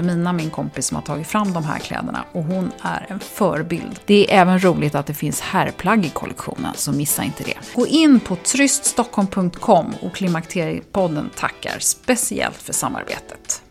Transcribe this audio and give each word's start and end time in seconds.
Wilhelmina, 0.00 0.32
min 0.32 0.50
kompis, 0.50 0.86
som 0.86 0.94
har 0.94 1.02
tagit 1.02 1.26
fram 1.26 1.52
de 1.52 1.64
här 1.64 1.78
kläderna 1.78 2.24
och 2.32 2.44
hon 2.44 2.72
är 2.82 3.06
en 3.08 3.20
förebild. 3.20 4.00
Det 4.06 4.32
är 4.32 4.40
även 4.40 4.64
roligt 4.64 4.94
att 4.94 5.06
det 5.06 5.14
finns 5.14 5.40
herrplagg 5.40 6.06
i 6.06 6.08
kollektionen, 6.10 6.74
så 6.74 6.92
missa 6.92 7.24
inte 7.24 7.44
det. 7.44 7.54
Gå 7.74 7.86
in 7.86 8.20
på 8.20 8.36
tryststockholm.com 8.36 9.94
och 10.02 10.14
Klimakteriepodden 10.14 11.30
tackar 11.36 11.78
speciellt 11.78 12.56
för 12.56 12.72
samarbetet. 12.72 13.62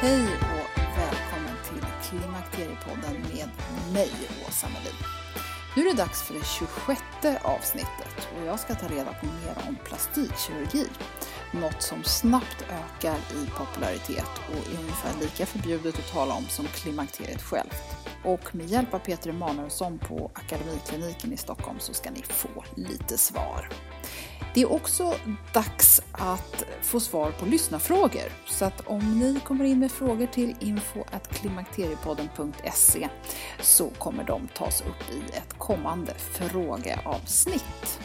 Hej 0.00 0.22
och 0.22 0.80
välkommen 0.98 1.56
till 1.68 1.86
Klimakteriepodden 2.08 3.22
med 3.34 3.48
mig, 3.92 4.10
Åsa 4.48 4.66
Melin. 4.68 5.21
Nu 5.76 5.82
är 5.82 5.90
det 5.90 5.96
dags 5.96 6.22
för 6.22 6.34
det 6.34 6.44
26 6.44 7.00
avsnittet 7.42 8.28
och 8.36 8.46
jag 8.46 8.60
ska 8.60 8.74
ta 8.74 8.88
reda 8.88 9.12
på 9.12 9.26
mer 9.26 9.68
om 9.68 9.76
plastikkirurgi. 9.84 10.86
Något 11.54 11.82
som 11.82 12.04
snabbt 12.04 12.62
ökar 12.62 13.16
i 13.16 13.46
popularitet 13.56 14.30
och 14.48 14.72
är 14.72 14.78
ungefär 14.80 15.20
lika 15.20 15.46
förbjudet 15.46 15.98
att 15.98 16.12
tala 16.12 16.34
om 16.34 16.46
som 16.48 16.66
klimakteriet 16.66 17.42
självt. 17.42 17.82
Och 18.24 18.54
med 18.54 18.66
hjälp 18.66 18.94
av 18.94 18.98
Peter 18.98 19.30
Emanuelsson 19.30 19.98
på 19.98 20.30
Akademikliniken 20.34 21.32
i 21.32 21.36
Stockholm 21.36 21.78
så 21.80 21.94
ska 21.94 22.10
ni 22.10 22.22
få 22.22 22.64
lite 22.74 23.18
svar. 23.18 23.68
Det 24.54 24.62
är 24.62 24.72
också 24.72 25.14
dags 25.54 26.02
att 26.12 26.64
få 26.82 27.00
svar 27.00 27.30
på 27.30 27.46
lyssnarfrågor. 27.46 28.32
Så 28.46 28.64
att 28.64 28.86
om 28.86 29.18
ni 29.18 29.40
kommer 29.40 29.64
in 29.64 29.78
med 29.78 29.92
frågor 29.92 30.26
till 30.26 30.56
info.klimakteriepodden.se 30.60 33.08
så 33.60 33.90
kommer 33.90 34.24
de 34.24 34.48
tas 34.48 34.80
upp 34.80 35.10
i 35.12 35.22
ett 35.36 35.58
kommande 35.58 36.14
frågeavsnitt. 36.14 38.00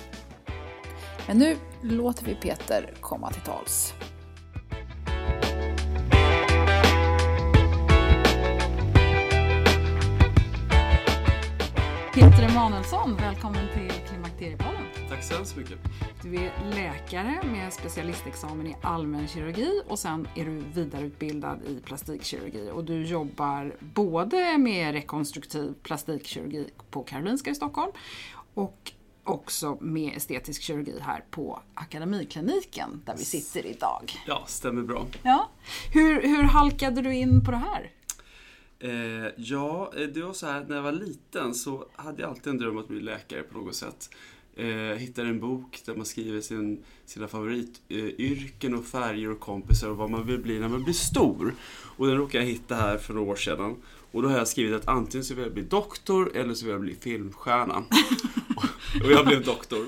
Men 1.28 1.38
nu 1.38 1.58
låter 1.82 2.26
vi 2.26 2.36
Peter 2.36 2.94
komma 3.02 3.32
till 3.32 3.42
tals. 3.42 3.94
Peter 12.14 12.50
Emanuelsson, 12.50 13.16
välkommen 13.16 13.68
till 13.74 13.92
Klimakteriepodden. 14.10 14.84
Tack 15.10 15.24
så 15.24 15.36
hemskt 15.36 15.58
mycket. 15.58 15.80
Du 16.24 16.36
är 16.36 16.52
läkare 16.76 17.40
med 17.44 17.74
specialistexamen 17.74 18.68
i 18.68 18.76
allmänkirurgi 18.82 19.82
och 19.88 20.00
sen 20.00 20.28
är 20.36 20.46
du 20.46 20.64
vidareutbildad 20.74 21.60
i 21.68 21.80
plastikkirurgi. 21.80 22.72
Och 22.74 22.84
du 22.84 23.06
jobbar 23.06 23.76
både 23.80 24.58
med 24.58 24.94
rekonstruktiv 24.94 25.74
plastikkirurgi 25.84 26.70
på 26.92 27.04
Karolinska 27.04 27.50
i 27.50 27.56
Stockholm 27.56 27.92
och 28.54 28.94
också 29.30 29.78
med 29.82 30.18
estetisk 30.18 30.62
kirurgi 30.62 31.00
här 31.02 31.24
på 31.32 31.62
Akademikliniken 31.74 33.02
där 33.06 33.16
vi 33.18 33.26
sitter 33.26 33.66
idag. 33.66 34.14
Ja, 34.28 34.44
stämmer 34.48 34.82
bra. 34.82 35.06
Ja. 35.24 35.50
Hur, 35.94 36.22
hur 36.22 36.44
halkade 36.44 37.02
du 37.02 37.16
in 37.16 37.46
på 37.46 37.52
det 37.52 37.58
här? 37.58 37.92
Eh, 38.80 39.32
ja, 39.38 39.92
det 40.14 40.22
var 40.22 40.34
så 40.34 40.48
här, 40.48 40.66
när 40.68 40.76
jag 40.76 40.84
var 40.84 40.92
liten 40.92 41.54
så 41.54 41.86
hade 41.96 42.22
jag 42.22 42.30
alltid 42.30 42.48
en 42.48 42.58
dröm 42.58 42.78
att 42.78 42.88
bli 42.88 43.00
läkare 43.00 43.44
på 43.44 43.58
något 43.58 43.76
sätt. 43.76 44.10
Eh, 44.56 44.68
jag 44.68 44.98
hittade 44.98 45.28
en 45.28 45.40
bok 45.40 45.82
där 45.86 45.96
man 45.96 46.06
skriver 46.06 46.42
sin, 46.42 46.84
sina 47.06 47.28
favorityrken 47.28 48.76
och 48.76 48.86
färger 48.86 49.32
och 49.32 49.40
kompisar 49.40 49.90
och 49.90 49.98
vad 49.98 50.10
man 50.10 50.28
vill 50.28 50.40
bli 50.40 50.60
när 50.60 50.68
man 50.68 50.84
blir 50.84 50.94
stor. 50.94 51.56
Och 51.98 52.08
den 52.08 52.18
råkade 52.18 52.44
jag 52.44 52.52
hitta 52.52 52.76
här 52.76 52.98
för 52.98 53.14
några 53.14 53.32
år 53.32 53.36
sedan. 53.36 53.76
Och 54.12 54.22
då 54.22 54.30
har 54.30 54.38
jag 54.38 54.48
skrivit 54.48 54.76
att 54.76 54.88
antingen 54.88 55.26
så 55.26 55.34
vill 55.34 55.44
jag 55.44 55.54
bli 55.54 55.64
doktor 55.64 56.32
eller 56.36 56.54
så 56.54 56.66
vill 56.66 56.72
jag 56.72 56.82
bli 56.82 56.96
filmstjärna. 56.96 57.78
och 59.04 59.12
jag 59.12 59.26
blev 59.26 59.44
doktor. 59.44 59.86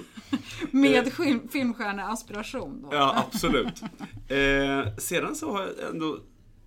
Med 0.72 1.14
filmstjärneaspiration 1.52 2.82
då? 2.82 2.90
Ja, 2.92 3.26
absolut. 3.28 3.82
Eh, 4.28 4.96
sedan 4.98 5.36
så 5.36 5.52
har 5.52 5.62
jag 5.62 5.90
ändå 5.90 6.20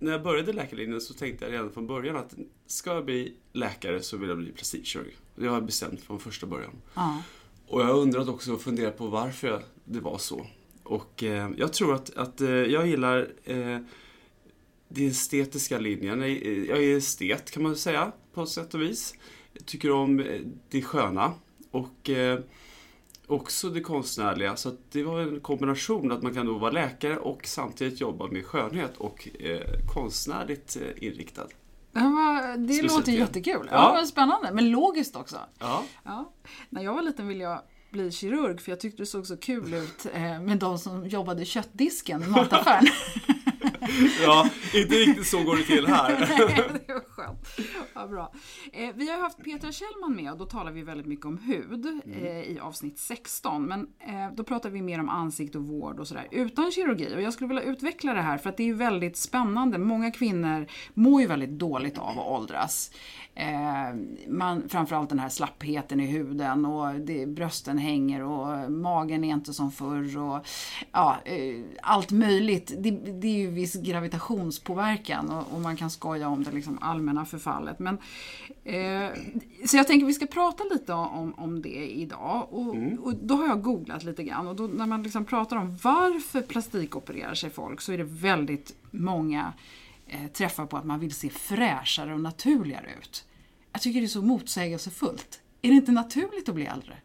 när 0.03 0.11
jag 0.11 0.23
började 0.23 0.53
läkarlinjen 0.53 1.01
så 1.01 1.13
tänkte 1.13 1.45
jag 1.45 1.53
redan 1.53 1.71
från 1.71 1.87
början 1.87 2.15
att 2.15 2.33
ska 2.67 2.93
jag 2.93 3.05
bli 3.05 3.33
läkare 3.53 4.01
så 4.01 4.17
vill 4.17 4.29
jag 4.29 4.37
bli 4.37 4.51
plastikkirurg. 4.51 5.17
Det 5.35 5.47
har 5.47 5.53
jag 5.53 5.65
bestämt 5.65 6.01
från 6.01 6.19
första 6.19 6.45
början. 6.45 6.71
Ja. 6.93 7.23
Och 7.67 7.81
jag 7.81 7.85
har 7.85 7.93
undrat 7.93 8.27
också 8.27 8.53
och 8.53 8.61
funderat 8.61 8.97
på 8.97 9.07
varför 9.07 9.63
det 9.85 9.99
var 9.99 10.17
så. 10.17 10.45
Och 10.83 11.23
eh, 11.23 11.49
jag 11.57 11.73
tror 11.73 11.95
att, 11.95 12.17
att 12.17 12.41
eh, 12.41 12.49
jag 12.49 12.87
gillar 12.87 13.27
eh, 13.43 13.77
den 14.95 15.07
estetiska 15.07 15.79
linjen. 15.79 16.19
Jag 16.67 16.83
är 16.83 16.97
estet 16.97 17.51
kan 17.51 17.63
man 17.63 17.75
säga 17.75 18.11
på 18.33 18.45
sätt 18.45 18.73
och 18.73 18.81
vis. 18.81 19.15
Jag 19.53 19.65
tycker 19.65 19.91
om 19.91 20.23
det 20.69 20.81
sköna 20.81 21.33
och 21.71 22.09
eh, 22.09 22.39
också 23.27 23.69
det 23.69 23.81
konstnärliga. 23.81 24.55
Så 24.55 24.71
det 24.91 25.03
var 25.03 25.21
en 25.21 25.39
kombination 25.39 26.11
att 26.11 26.23
man 26.23 26.33
kan 26.33 26.45
då 26.45 26.57
vara 26.57 26.71
läkare 26.71 27.17
och 27.17 27.45
samtidigt 27.45 28.01
jobba 28.01 28.27
med 28.27 28.45
skönhet 28.45 28.97
och 28.97 29.27
eh, 29.39 29.61
konstnärligt 29.93 30.77
eh, 30.81 31.07
inriktad. 31.07 31.47
Ja, 31.91 32.55
det 32.57 32.81
låter 32.81 33.11
jättekul. 33.11 33.67
Ja. 33.71 33.97
Ja, 33.99 34.05
spännande, 34.05 34.51
men 34.53 34.71
logiskt 34.71 35.15
också. 35.15 35.37
Ja. 35.59 35.83
Ja. 36.03 36.33
När 36.69 36.83
jag 36.83 36.93
var 36.93 37.01
liten 37.01 37.27
ville 37.27 37.43
jag 37.43 37.61
bli 37.91 38.11
kirurg 38.11 38.61
för 38.61 38.71
jag 38.71 38.79
tyckte 38.79 39.01
det 39.01 39.05
såg 39.05 39.27
så 39.27 39.37
kul 39.37 39.73
ut 39.73 40.05
eh, 40.13 40.41
med 40.41 40.57
de 40.57 40.79
som 40.79 41.07
jobbade 41.07 41.41
i 41.41 41.45
köttdisken 41.45 42.23
i 42.23 42.27
mataffären. 42.27 42.87
ja, 44.23 44.49
inte 44.73 44.95
riktigt 44.95 45.27
så 45.27 45.43
går 45.43 45.55
det 45.55 45.63
till 45.63 45.87
här. 45.87 46.09
det 46.87 46.93
var 46.93 46.99
skönt. 47.09 47.47
Ja, 47.93 48.07
bra. 48.07 48.31
Eh, 48.73 48.89
vi 48.95 49.11
har 49.11 49.21
haft 49.21 49.43
Petra 49.43 49.71
Kjellman 49.71 50.15
med 50.15 50.31
och 50.31 50.37
då 50.37 50.45
talar 50.45 50.71
vi 50.71 50.81
väldigt 50.81 51.07
mycket 51.07 51.25
om 51.25 51.37
hud 51.37 52.01
eh, 52.05 52.27
i 52.27 52.59
avsnitt 52.61 52.99
16. 52.99 53.65
Men 53.65 53.79
eh, 53.81 54.35
då 54.35 54.43
pratar 54.43 54.69
vi 54.69 54.81
mer 54.81 54.99
om 54.99 55.09
ansikte 55.09 55.57
och 55.57 55.63
vård 55.63 55.99
och 55.99 56.07
sådär 56.07 56.27
utan 56.31 56.71
kirurgi. 56.71 57.15
Och 57.15 57.21
jag 57.21 57.33
skulle 57.33 57.47
vilja 57.47 57.63
utveckla 57.63 58.13
det 58.13 58.21
här 58.21 58.37
för 58.37 58.49
att 58.49 58.57
det 58.57 58.69
är 58.69 58.73
väldigt 58.73 59.17
spännande. 59.17 59.77
Många 59.77 60.11
kvinnor 60.11 60.67
mår 60.93 61.21
ju 61.21 61.27
väldigt 61.27 61.49
dåligt 61.49 61.97
av 61.97 62.19
att 62.19 62.27
åldras. 62.27 62.91
Eh, 63.35 63.95
man, 64.27 64.69
framförallt 64.69 65.09
den 65.09 65.19
här 65.19 65.29
slappheten 65.29 65.99
i 65.99 66.05
huden 66.05 66.65
och 66.65 66.99
det, 66.99 67.25
brösten 67.25 67.77
hänger 67.77 68.23
och 68.23 68.71
magen 68.71 69.23
är 69.23 69.33
inte 69.33 69.53
som 69.53 69.71
förr 69.71 70.17
och 70.17 70.45
ja, 70.91 71.17
eh, 71.25 71.55
allt 71.81 72.11
möjligt. 72.11 72.73
Det, 72.77 72.91
det 72.91 73.27
är 73.27 73.37
ju 73.37 73.51
viss 73.51 73.72
gravitationspåverkan 73.75 75.29
och, 75.29 75.53
och, 75.53 75.61
man 75.61 75.75
kan 75.77 75.89
skoja 75.89 76.27
om 76.27 76.43
det 76.43 76.51
liksom 76.51 76.77
allmänna 76.81 77.25
förfallet. 77.25 77.79
Men, 77.79 77.97
eh, 78.63 79.09
så 79.65 79.77
jag 79.77 79.87
tänker 79.87 80.05
vi 80.05 80.13
ska 80.13 80.25
prata 80.25 80.63
lite 80.63 80.93
om, 80.93 81.33
om 81.37 81.61
det 81.61 81.91
idag 81.91 82.47
och, 82.51 82.75
Mm. 82.75 82.99
och 82.99 83.15
då 83.15 83.35
har 83.35 83.47
jag 83.47 83.61
googlat 83.61 84.03
lite 84.03 84.23
grann 84.23 84.47
och 84.47 84.55
då, 84.55 84.63
när 84.67 84.85
man 84.85 85.03
liksom 85.03 85.25
pratar 85.25 85.57
om 85.57 85.77
varför 85.83 86.41
plastikopererar 86.41 87.33
sig 87.33 87.49
folk 87.49 87.81
så 87.81 87.91
är 87.91 87.97
det 87.97 88.03
väldigt 88.03 88.75
många 88.91 89.53
eh, 90.07 90.27
träffar 90.33 90.65
på 90.65 90.77
att 90.77 90.85
man 90.85 90.99
vill 90.99 91.13
se 91.13 91.29
fräschare 91.29 92.13
och 92.13 92.19
naturligare 92.19 92.87
ut. 92.99 93.25
Jag 93.71 93.81
tycker 93.81 93.99
det 93.99 94.05
är 94.05 94.07
så 94.07 94.21
motsägelsefullt. 94.21 95.39
Är 95.61 95.69
det 95.69 95.75
inte 95.75 95.91
naturligt 95.91 96.49
att 96.49 96.55
bli 96.55 96.65
äldre? 96.65 96.97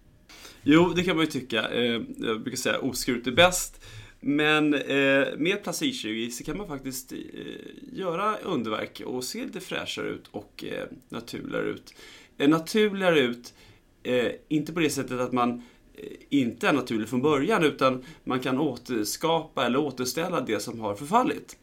Jo, 0.63 0.89
det 0.89 1.05
kan 1.05 1.17
man 1.17 1.25
ju 1.25 1.31
tycka. 1.31 1.69
Eh, 1.69 2.03
jag 2.17 2.43
brukar 2.43 2.57
säga 2.57 2.79
oskuret 2.79 3.27
är 3.27 3.33
bäst. 3.33 3.85
Men 4.21 4.75
eh, 4.75 5.27
med 5.37 5.63
plastikkirurgi 5.63 6.31
så 6.31 6.45
kan 6.45 6.59
man 6.59 6.69
faktiskt 6.69 7.13
eh, 7.13 7.19
göra 7.93 8.37
underverk 8.37 9.03
och 9.07 9.25
se 9.25 9.45
lite 9.45 9.61
fräschare 9.61 10.09
ut 10.09 10.29
och 10.31 10.65
eh, 10.65 10.87
naturligare 11.09 11.67
ut. 11.67 11.95
Eh, 12.39 12.49
naturligare 12.49 13.21
ut, 13.21 13.55
eh, 14.03 14.33
inte 14.49 14.73
på 14.73 14.81
det 14.81 14.91
sättet 14.91 15.21
att 15.21 15.33
man 15.33 15.63
eh, 15.95 16.05
inte 16.29 16.69
är 16.69 16.73
naturlig 16.73 17.09
från 17.09 17.23
början 17.23 17.65
utan 17.65 18.05
man 18.25 18.41
kan 18.41 18.59
återskapa 18.59 19.67
eller 19.67 19.79
återställa 19.79 20.41
det 20.41 20.61
som 20.61 20.81
har 20.81 20.95
förfallit. 20.95 21.57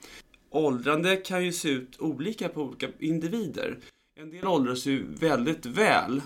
Åldrande 0.49 1.15
kan 1.15 1.45
ju 1.45 1.51
se 1.51 1.69
ut 1.69 1.99
olika 1.99 2.49
på 2.49 2.61
olika 2.61 2.87
individer. 2.99 3.77
En 4.19 4.29
del 4.29 4.47
åldras 4.47 4.85
ju 4.85 5.03
väldigt 5.19 5.65
väl 5.65 6.21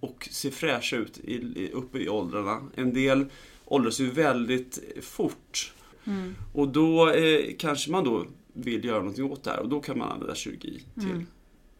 och 0.00 0.28
ser 0.30 0.50
fräscha 0.50 0.96
ut 0.96 1.18
i, 1.18 1.70
uppe 1.72 1.98
i 1.98 2.08
åldrarna. 2.08 2.68
En 2.74 2.92
del 2.92 3.26
åldras 3.66 4.00
ju 4.00 4.10
väldigt 4.10 4.78
fort. 5.02 5.72
Mm. 6.04 6.34
Och 6.52 6.68
då 6.68 7.10
eh, 7.10 7.40
kanske 7.58 7.90
man 7.90 8.04
då 8.04 8.26
vill 8.52 8.84
göra 8.84 8.98
någonting 8.98 9.24
åt 9.24 9.44
det 9.44 9.50
här 9.50 9.60
och 9.60 9.68
då 9.68 9.80
kan 9.80 9.98
man 9.98 10.12
använda 10.12 10.34
kirurgi 10.34 10.82
till 10.94 11.10
mm. 11.10 11.26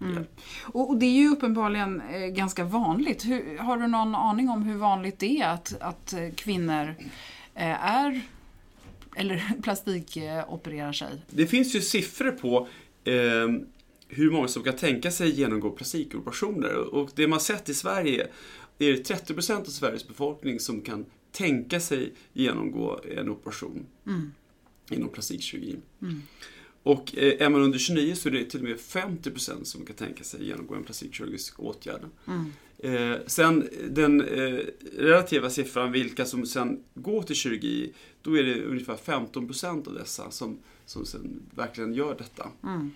Mm. 0.00 0.24
Och, 0.62 0.96
det 0.96 1.06
är 1.06 1.10
ju 1.10 1.28
uppenbarligen 1.28 2.00
eh, 2.00 2.26
ganska 2.26 2.64
vanligt. 2.64 3.24
Hur, 3.24 3.58
har 3.58 3.76
du 3.76 3.86
någon 3.86 4.14
aning 4.14 4.48
om 4.48 4.62
hur 4.62 4.76
vanligt 4.76 5.18
det 5.18 5.40
är 5.40 5.48
att, 5.48 5.76
att 5.80 6.12
eh, 6.12 6.30
kvinnor 6.34 6.94
eh, 7.54 7.84
är 7.84 8.20
eller 9.16 9.52
plastikopererar 9.62 10.92
sig? 10.92 11.22
Det 11.30 11.46
finns 11.46 11.74
ju 11.74 11.80
siffror 11.80 12.30
på 12.30 12.68
eh, 13.04 13.14
hur 14.08 14.30
många 14.30 14.48
som 14.48 14.62
kan 14.62 14.76
tänka 14.76 15.10
sig 15.10 15.40
genomgå 15.40 15.70
plastikoperationer. 15.70 16.94
Och 16.94 17.10
det 17.14 17.28
man 17.28 17.40
sett 17.40 17.68
i 17.68 17.74
Sverige 17.74 18.26
är 18.78 18.92
det 18.92 19.10
30% 19.10 19.60
av 19.60 19.64
Sveriges 19.64 20.08
befolkning 20.08 20.60
som 20.60 20.80
kan 20.80 21.04
tänka 21.36 21.80
sig 21.80 22.12
genomgå 22.32 23.00
en 23.16 23.28
operation 23.28 23.86
mm. 24.06 24.32
inom 24.90 25.08
plastikkirurgi. 25.08 25.76
Mm. 26.02 26.22
Och 26.82 27.16
eh, 27.16 27.46
är 27.46 27.50
man 27.50 27.62
under 27.62 27.78
29 27.78 28.14
så 28.14 28.28
är 28.28 28.32
det 28.32 28.44
till 28.44 28.60
och 28.60 28.68
med 28.68 28.76
50% 28.76 29.64
som 29.64 29.86
kan 29.86 29.96
tänka 29.96 30.24
sig 30.24 30.46
genomgå 30.46 30.74
en 30.74 30.84
plastikkirurgisk 30.84 31.60
åtgärd. 31.60 32.00
Mm. 32.26 32.52
Eh, 32.78 33.18
sen 33.26 33.68
den 33.90 34.20
eh, 34.20 34.60
relativa 34.98 35.50
siffran, 35.50 35.92
vilka 35.92 36.24
som 36.24 36.46
sen 36.46 36.82
går 36.94 37.22
till 37.22 37.36
kirurgi, 37.36 37.92
då 38.22 38.38
är 38.38 38.42
det 38.42 38.64
ungefär 38.64 38.96
15% 38.96 39.88
av 39.88 39.94
dessa 39.94 40.30
som, 40.30 40.58
som 40.86 41.06
sen 41.06 41.42
verkligen 41.54 41.94
gör 41.94 42.14
detta. 42.18 42.48
Mm. 42.62 42.90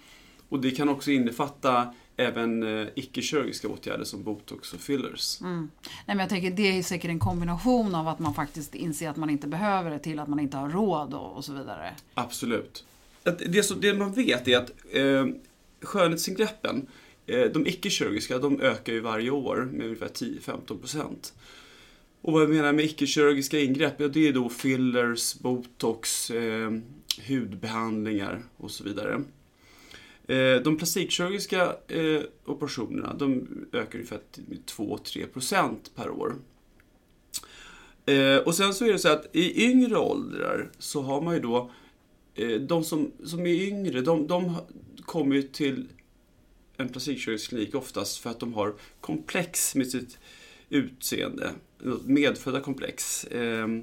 Och 0.48 0.60
det 0.60 0.70
kan 0.70 0.88
också 0.88 1.10
innefatta 1.10 1.94
även 2.20 2.62
eh, 2.62 2.88
icke-kirurgiska 2.94 3.68
åtgärder 3.68 4.04
som 4.04 4.22
botox 4.22 4.72
och 4.72 4.80
fillers. 4.80 5.40
Mm. 5.40 5.70
Nej, 5.82 6.16
men 6.16 6.18
jag 6.18 6.28
tänker, 6.28 6.50
det 6.50 6.78
är 6.78 6.82
säkert 6.82 7.10
en 7.10 7.18
kombination 7.18 7.94
av 7.94 8.08
att 8.08 8.18
man 8.18 8.34
faktiskt 8.34 8.74
inser 8.74 9.08
att 9.08 9.16
man 9.16 9.30
inte 9.30 9.48
behöver 9.48 9.90
det 9.90 9.98
till 9.98 10.18
att 10.18 10.28
man 10.28 10.40
inte 10.40 10.56
har 10.56 10.68
råd 10.68 11.14
och, 11.14 11.36
och 11.36 11.44
så 11.44 11.52
vidare. 11.52 11.94
Absolut. 12.14 12.84
Det, 13.22 13.62
så, 13.62 13.74
det 13.74 13.94
man 13.94 14.12
vet 14.12 14.48
är 14.48 14.58
att 14.58 14.70
eh, 14.92 15.26
skönhetsingreppen, 15.82 16.86
eh, 17.26 17.44
de 17.44 17.66
icke-kirurgiska, 17.66 18.38
de 18.38 18.60
ökar 18.60 18.92
ju 18.92 19.00
varje 19.00 19.30
år 19.30 19.68
med 19.72 19.86
ungefär 19.86 20.08
10-15 20.08 21.32
Och 22.20 22.32
vad 22.32 22.42
jag 22.42 22.50
menar 22.50 22.72
med 22.72 22.84
icke-kirurgiska 22.84 23.60
ingrepp, 23.60 23.94
ja, 24.00 24.08
det 24.08 24.28
är 24.28 24.32
då 24.32 24.48
fillers, 24.48 25.34
botox, 25.34 26.30
eh, 26.30 26.70
hudbehandlingar 27.28 28.42
och 28.56 28.70
så 28.70 28.84
vidare. 28.84 29.20
Eh, 30.30 30.62
de 30.62 30.76
plastikkirurgiska 30.76 31.76
eh, 31.88 32.20
operationerna 32.44 33.14
de 33.14 33.48
ökar 33.72 33.98
ungefär 33.98 34.20
2-3% 34.66 35.76
per 35.94 36.10
år. 36.10 36.34
Eh, 38.06 38.36
och 38.36 38.54
sen 38.54 38.74
så 38.74 38.84
är 38.84 38.92
det 38.92 38.98
så 38.98 39.08
att 39.08 39.26
i 39.32 39.64
yngre 39.64 39.98
åldrar 39.98 40.70
så 40.78 41.02
har 41.02 41.20
man 41.20 41.34
ju 41.34 41.40
då 41.40 41.70
de 42.60 42.84
som, 42.84 43.12
som 43.24 43.40
är 43.40 43.68
yngre, 43.68 44.00
de, 44.00 44.26
de 44.26 44.56
kommer 45.02 45.36
ju 45.36 45.42
till 45.42 45.88
en 46.76 46.88
plastikkirurgisk 46.88 47.48
klinik 47.48 47.74
oftast 47.74 48.18
för 48.18 48.30
att 48.30 48.40
de 48.40 48.54
har 48.54 48.74
komplex 49.00 49.74
med 49.74 49.90
sitt 49.90 50.18
utseende, 50.68 51.50
medfödda 52.04 52.60
komplex. 52.60 53.26
Ehm, 53.30 53.82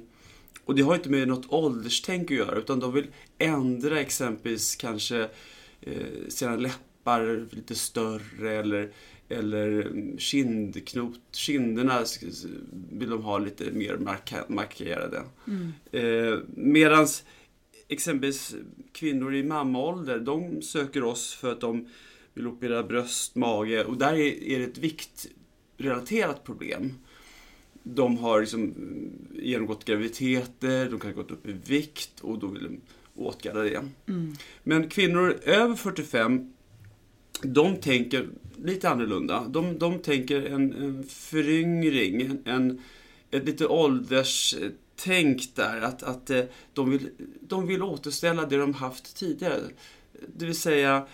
och 0.64 0.74
det 0.74 0.82
har 0.82 0.94
inte 0.94 1.10
med 1.10 1.28
något 1.28 1.52
ålderstänk 1.52 2.30
att 2.30 2.36
göra 2.36 2.58
utan 2.58 2.80
de 2.80 2.92
vill 2.92 3.06
ändra 3.38 4.00
exempelvis 4.00 4.76
kanske 4.76 5.28
eh, 5.80 6.28
sina 6.28 6.56
läppar 6.56 7.46
lite 7.50 7.74
större 7.74 8.52
eller, 8.52 8.92
eller 9.28 9.92
kindknot, 10.18 11.20
kinderna 11.32 12.04
vill 12.90 13.10
de 13.10 13.22
ha 13.22 13.38
lite 13.38 13.70
mer 13.72 13.96
marka, 13.96 14.44
markerade. 14.48 15.22
Mm. 15.46 15.72
Eh, 15.92 16.38
medans 16.54 17.24
exempelvis 17.88 18.54
kvinnor 18.92 19.34
i 19.34 19.42
mammaålder, 19.42 20.18
de 20.18 20.62
söker 20.62 21.04
oss 21.04 21.34
för 21.34 21.52
att 21.52 21.60
de 21.60 21.88
vill 22.34 22.46
operera 22.46 22.82
bröst, 22.82 23.34
mage 23.34 23.84
och 23.84 23.96
där 23.96 24.14
är, 24.14 24.42
är 24.42 24.58
det 24.58 24.64
ett 24.64 24.78
viktrelaterat 24.78 26.44
problem. 26.44 26.94
De 27.94 28.18
har 28.18 28.40
liksom 28.40 28.74
genomgått 29.32 29.84
graviditeter, 29.84 30.90
de 30.90 31.00
kan 31.00 31.10
ha 31.10 31.22
gått 31.22 31.30
upp 31.30 31.48
i 31.48 31.52
vikt 31.66 32.20
och 32.20 32.38
då 32.38 32.46
vill 32.46 32.62
de 32.62 32.80
åtgärda 33.14 33.62
det. 33.62 33.84
Mm. 34.08 34.36
Men 34.62 34.88
kvinnor 34.88 35.36
över 35.44 35.74
45, 35.74 36.52
de 37.42 37.76
tänker 37.76 38.28
lite 38.64 38.88
annorlunda. 38.88 39.44
De, 39.48 39.78
de 39.78 39.98
tänker 39.98 40.46
en, 40.46 40.72
en 40.72 41.04
föryngring, 41.04 42.38
en, 42.44 42.82
ett 43.30 43.44
lite 43.44 43.66
ålderstänk 43.66 45.42
där. 45.54 45.80
Att, 45.80 46.02
att 46.02 46.30
eh, 46.30 46.44
de, 46.72 46.90
vill, 46.90 47.08
de 47.40 47.66
vill 47.66 47.82
återställa 47.82 48.46
det 48.46 48.56
de 48.56 48.74
haft 48.74 49.16
tidigare. 49.16 49.60
Det 50.36 50.46
vill 50.46 50.58
säga, 50.58 51.06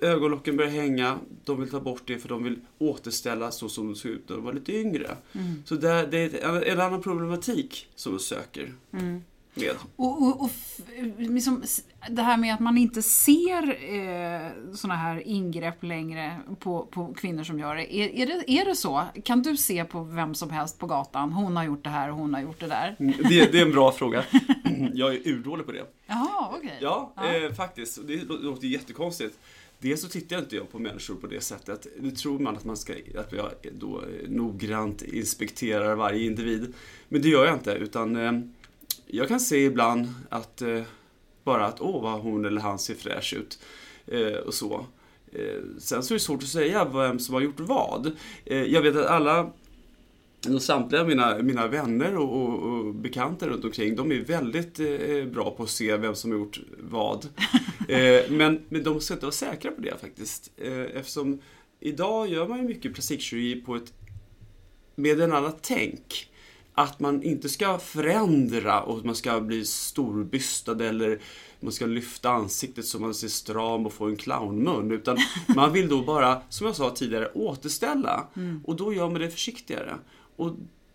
ögonlocken 0.00 0.56
börjar 0.56 0.70
hänga, 0.70 1.18
de 1.44 1.60
vill 1.60 1.70
ta 1.70 1.80
bort 1.80 2.02
det 2.04 2.18
för 2.18 2.28
de 2.28 2.44
vill 2.44 2.60
återställa 2.78 3.50
så 3.50 3.68
som 3.68 3.86
de 3.86 3.94
såg 3.94 4.10
ut 4.10 4.28
när 4.28 4.36
de 4.36 4.44
var 4.44 4.52
lite 4.52 4.72
yngre. 4.72 5.16
Mm. 5.32 5.62
Så 5.66 5.74
det, 5.74 6.06
det 6.06 6.18
är 6.18 6.62
en, 6.62 6.80
annan 6.80 7.02
problematik 7.02 7.88
som 7.94 8.12
de 8.12 8.18
söker. 8.18 8.74
Mm 8.92 9.22
med. 9.56 9.76
Och, 9.96 10.22
och, 10.22 10.40
och 10.40 10.50
liksom, 11.18 11.62
det 12.08 12.22
här 12.22 12.36
med 12.36 12.54
att 12.54 12.60
man 12.60 12.78
inte 12.78 13.02
ser 13.02 13.68
eh, 13.94 14.74
såna 14.74 14.96
här 14.96 15.28
ingrepp 15.28 15.82
längre 15.82 16.40
på, 16.58 16.86
på 16.90 17.14
kvinnor 17.14 17.44
som 17.44 17.58
gör 17.58 17.76
det. 17.76 17.96
Är, 17.96 18.08
är 18.08 18.26
det. 18.26 18.50
är 18.50 18.64
det 18.64 18.76
så? 18.76 19.04
Kan 19.24 19.42
du 19.42 19.56
se 19.56 19.84
på 19.84 20.02
vem 20.02 20.34
som 20.34 20.50
helst 20.50 20.78
på 20.78 20.86
gatan, 20.86 21.32
hon 21.32 21.56
har 21.56 21.64
gjort 21.64 21.84
det 21.84 21.90
här 21.90 22.10
och 22.10 22.16
hon 22.16 22.34
har 22.34 22.40
gjort 22.40 22.60
det 22.60 22.66
där? 22.66 22.96
Mm, 22.98 23.14
det, 23.18 23.52
det 23.52 23.58
är 23.58 23.66
en 23.66 23.72
bra 23.72 23.92
fråga. 23.92 24.24
Jag 24.94 25.14
är 25.14 25.28
urdålig 25.28 25.66
på 25.66 25.72
det. 25.72 25.84
Jaha, 26.06 26.48
okej. 26.48 26.58
Okay. 26.58 26.78
Ja, 26.80 27.12
ja. 27.16 27.34
Eh, 27.34 27.52
faktiskt. 27.52 28.06
Det 28.06 28.24
låter 28.28 28.66
jättekonstigt. 28.66 29.38
Dels 29.78 30.02
så 30.02 30.08
tittar 30.08 30.38
inte 30.38 30.56
jag 30.56 30.72
på 30.72 30.78
människor 30.78 31.14
på 31.14 31.26
det 31.26 31.40
sättet. 31.40 31.86
Nu 32.00 32.10
tror 32.10 32.38
man 32.38 32.56
att, 32.56 32.64
man 32.64 32.76
ska, 32.76 32.92
att 32.92 33.32
jag 33.32 33.50
då 33.78 34.02
eh, 34.02 34.30
noggrant 34.30 35.02
inspekterar 35.02 35.94
varje 35.94 36.26
individ. 36.26 36.74
Men 37.08 37.22
det 37.22 37.28
gör 37.28 37.46
jag 37.46 37.54
inte, 37.54 37.72
utan 37.72 38.16
eh, 38.16 38.32
jag 39.06 39.28
kan 39.28 39.40
se 39.40 39.64
ibland 39.64 40.08
att 40.28 40.62
eh, 40.62 40.82
bara 41.44 41.66
att 41.66 41.80
åh 41.80 42.02
vad 42.02 42.20
hon 42.20 42.44
eller 42.44 42.60
han 42.60 42.78
ser 42.78 42.94
fräsch 42.94 43.34
ut 43.34 43.58
eh, 44.06 44.36
och 44.36 44.54
så. 44.54 44.86
Eh, 45.32 45.62
sen 45.78 46.02
så 46.02 46.14
är 46.14 46.16
det 46.16 46.20
svårt 46.20 46.42
att 46.42 46.48
säga 46.48 46.84
vem 46.84 47.18
som 47.18 47.34
har 47.34 47.42
gjort 47.42 47.60
vad. 47.60 48.12
Eh, 48.44 48.62
jag 48.62 48.82
vet 48.82 48.96
att 48.96 49.06
alla 49.06 49.52
Samtliga 50.60 51.04
mina, 51.04 51.38
mina 51.38 51.66
vänner 51.66 52.16
och, 52.16 52.42
och, 52.42 52.62
och 52.62 52.94
bekanta 52.94 53.48
runt 53.48 53.64
omkring, 53.64 53.96
de 53.96 54.12
är 54.12 54.20
väldigt 54.20 54.80
eh, 54.80 55.24
bra 55.32 55.50
på 55.50 55.62
att 55.62 55.70
se 55.70 55.96
vem 55.96 56.14
som 56.14 56.30
har 56.30 56.38
gjort 56.38 56.60
vad. 56.78 57.28
Eh, 57.88 58.30
men, 58.30 58.64
men 58.68 58.82
de 58.84 59.00
ska 59.00 59.14
inte 59.14 59.26
vara 59.26 59.32
säkra 59.32 59.70
på 59.70 59.80
det 59.80 60.00
faktiskt. 60.00 60.50
Eh, 60.56 60.80
eftersom 60.80 61.40
idag 61.80 62.28
gör 62.28 62.48
man 62.48 62.58
ju 62.58 62.64
mycket 62.64 62.94
plastikkirurgi 62.94 63.60
på 63.60 63.76
ett, 63.76 63.92
med 64.94 65.20
en 65.20 65.32
annat 65.32 65.58
tänk 65.62 66.30
att 66.74 67.00
man 67.00 67.22
inte 67.22 67.48
ska 67.48 67.78
förändra 67.78 68.82
och 68.82 69.04
man 69.04 69.14
ska 69.14 69.40
bli 69.40 69.64
storbystad 69.64 70.80
eller 70.84 71.20
man 71.60 71.72
ska 71.72 71.86
lyfta 71.86 72.30
ansiktet 72.30 72.84
så 72.84 72.98
man 72.98 73.14
ser 73.14 73.28
stram 73.28 73.86
och 73.86 73.92
får 73.92 74.08
en 74.08 74.16
clownmun. 74.16 74.92
Utan 74.92 75.16
man 75.56 75.72
vill 75.72 75.88
då 75.88 76.02
bara, 76.02 76.42
som 76.48 76.66
jag 76.66 76.76
sa 76.76 76.90
tidigare, 76.90 77.30
återställa. 77.34 78.26
Mm. 78.36 78.60
Och 78.64 78.76
då 78.76 78.94
gör 78.94 79.10
man 79.10 79.20
det 79.20 79.30
försiktigare. 79.30 79.94
Och 80.36 80.52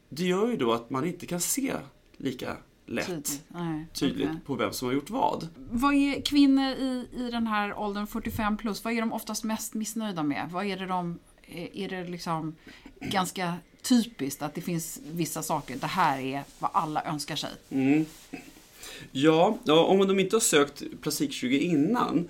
det 0.09 0.23
gör 0.23 0.47
ju 0.47 0.57
då 0.57 0.73
att 0.73 0.89
man 0.89 1.05
inte 1.05 1.25
kan 1.25 1.41
se 1.41 1.73
lika 2.17 2.57
lätt 2.91 3.07
tydligt, 3.07 3.43
Nej, 3.47 3.85
tydligt 3.93 4.29
okay. 4.29 4.39
på 4.45 4.55
vem 4.55 4.73
som 4.73 4.87
har 4.87 4.95
gjort 4.95 5.09
vad. 5.09 5.47
Vad 5.71 5.93
är 5.93 6.21
kvinnor 6.21 6.71
i, 6.71 7.07
i 7.13 7.31
den 7.31 7.47
här 7.47 7.79
åldern 7.79 8.07
45 8.07 8.57
plus, 8.57 8.83
vad 8.83 8.93
är 8.93 9.01
de 9.01 9.13
oftast 9.13 9.43
mest 9.43 9.73
missnöjda 9.73 10.23
med? 10.23 10.49
Vad 10.51 10.65
är 10.65 10.77
det 10.77 10.85
de, 10.85 11.19
är 11.73 11.89
det 11.89 12.03
liksom 12.03 12.55
ganska 12.99 13.55
typiskt 13.81 14.41
att 14.41 14.55
det 14.55 14.61
finns 14.61 14.99
vissa 15.11 15.43
saker, 15.43 15.75
det 15.75 15.87
här 15.87 16.19
är 16.19 16.43
vad 16.59 16.71
alla 16.73 17.03
önskar 17.03 17.35
sig? 17.35 17.51
Mm. 17.69 18.05
Ja, 19.11 19.57
om 19.67 20.07
de 20.07 20.19
inte 20.19 20.35
har 20.35 20.41
sökt 20.41 20.83
plastikkirurgi 21.01 21.59
innan, 21.63 22.27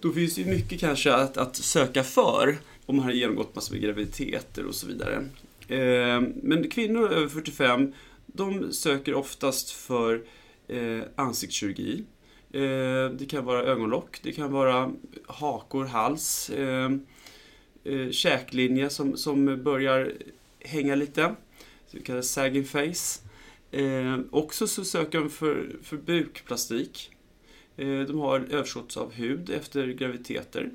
då 0.00 0.12
finns 0.12 0.34
det 0.34 0.44
mycket 0.44 0.80
kanske 0.80 1.14
att, 1.14 1.36
att 1.36 1.56
söka 1.56 2.04
för 2.04 2.58
om 2.86 2.96
man 2.96 3.04
har 3.04 3.12
genomgått 3.12 3.54
massor 3.54 3.74
med 3.74 3.82
graviditeter 3.82 4.64
och 4.64 4.74
så 4.74 4.86
vidare. 4.86 5.24
Eh, 5.68 6.22
men 6.42 6.70
kvinnor 6.70 7.12
över 7.12 7.28
45, 7.28 7.92
de 8.32 8.72
söker 8.72 9.14
oftast 9.14 9.70
för 9.70 10.22
eh, 10.68 11.00
ansiktskirurgi. 11.16 12.04
Eh, 12.52 13.10
det 13.10 13.26
kan 13.30 13.44
vara 13.44 13.62
ögonlock, 13.62 14.20
det 14.22 14.32
kan 14.32 14.52
vara 14.52 14.92
hakor, 15.26 15.84
hals, 15.84 16.50
eh, 16.50 16.90
eh, 17.84 18.10
käklinje 18.10 18.90
som, 18.90 19.16
som 19.16 19.62
börjar 19.62 20.12
hänga 20.60 20.94
lite. 20.94 21.34
Så 21.86 21.96
vi 21.96 22.02
kallar 22.02 22.22
sagging 22.22 22.64
face. 22.64 23.20
Eh, 23.70 24.18
också 24.30 24.66
så 24.66 24.84
söker 24.84 25.18
de 25.18 25.30
för, 25.30 25.76
för 25.82 25.96
bukplastik. 25.96 27.10
Eh, 27.76 28.00
de 28.00 28.18
har 28.18 28.40
överskott 28.40 28.96
av 28.96 29.12
hud 29.12 29.50
efter 29.50 29.86
graviditeter. 29.86 30.70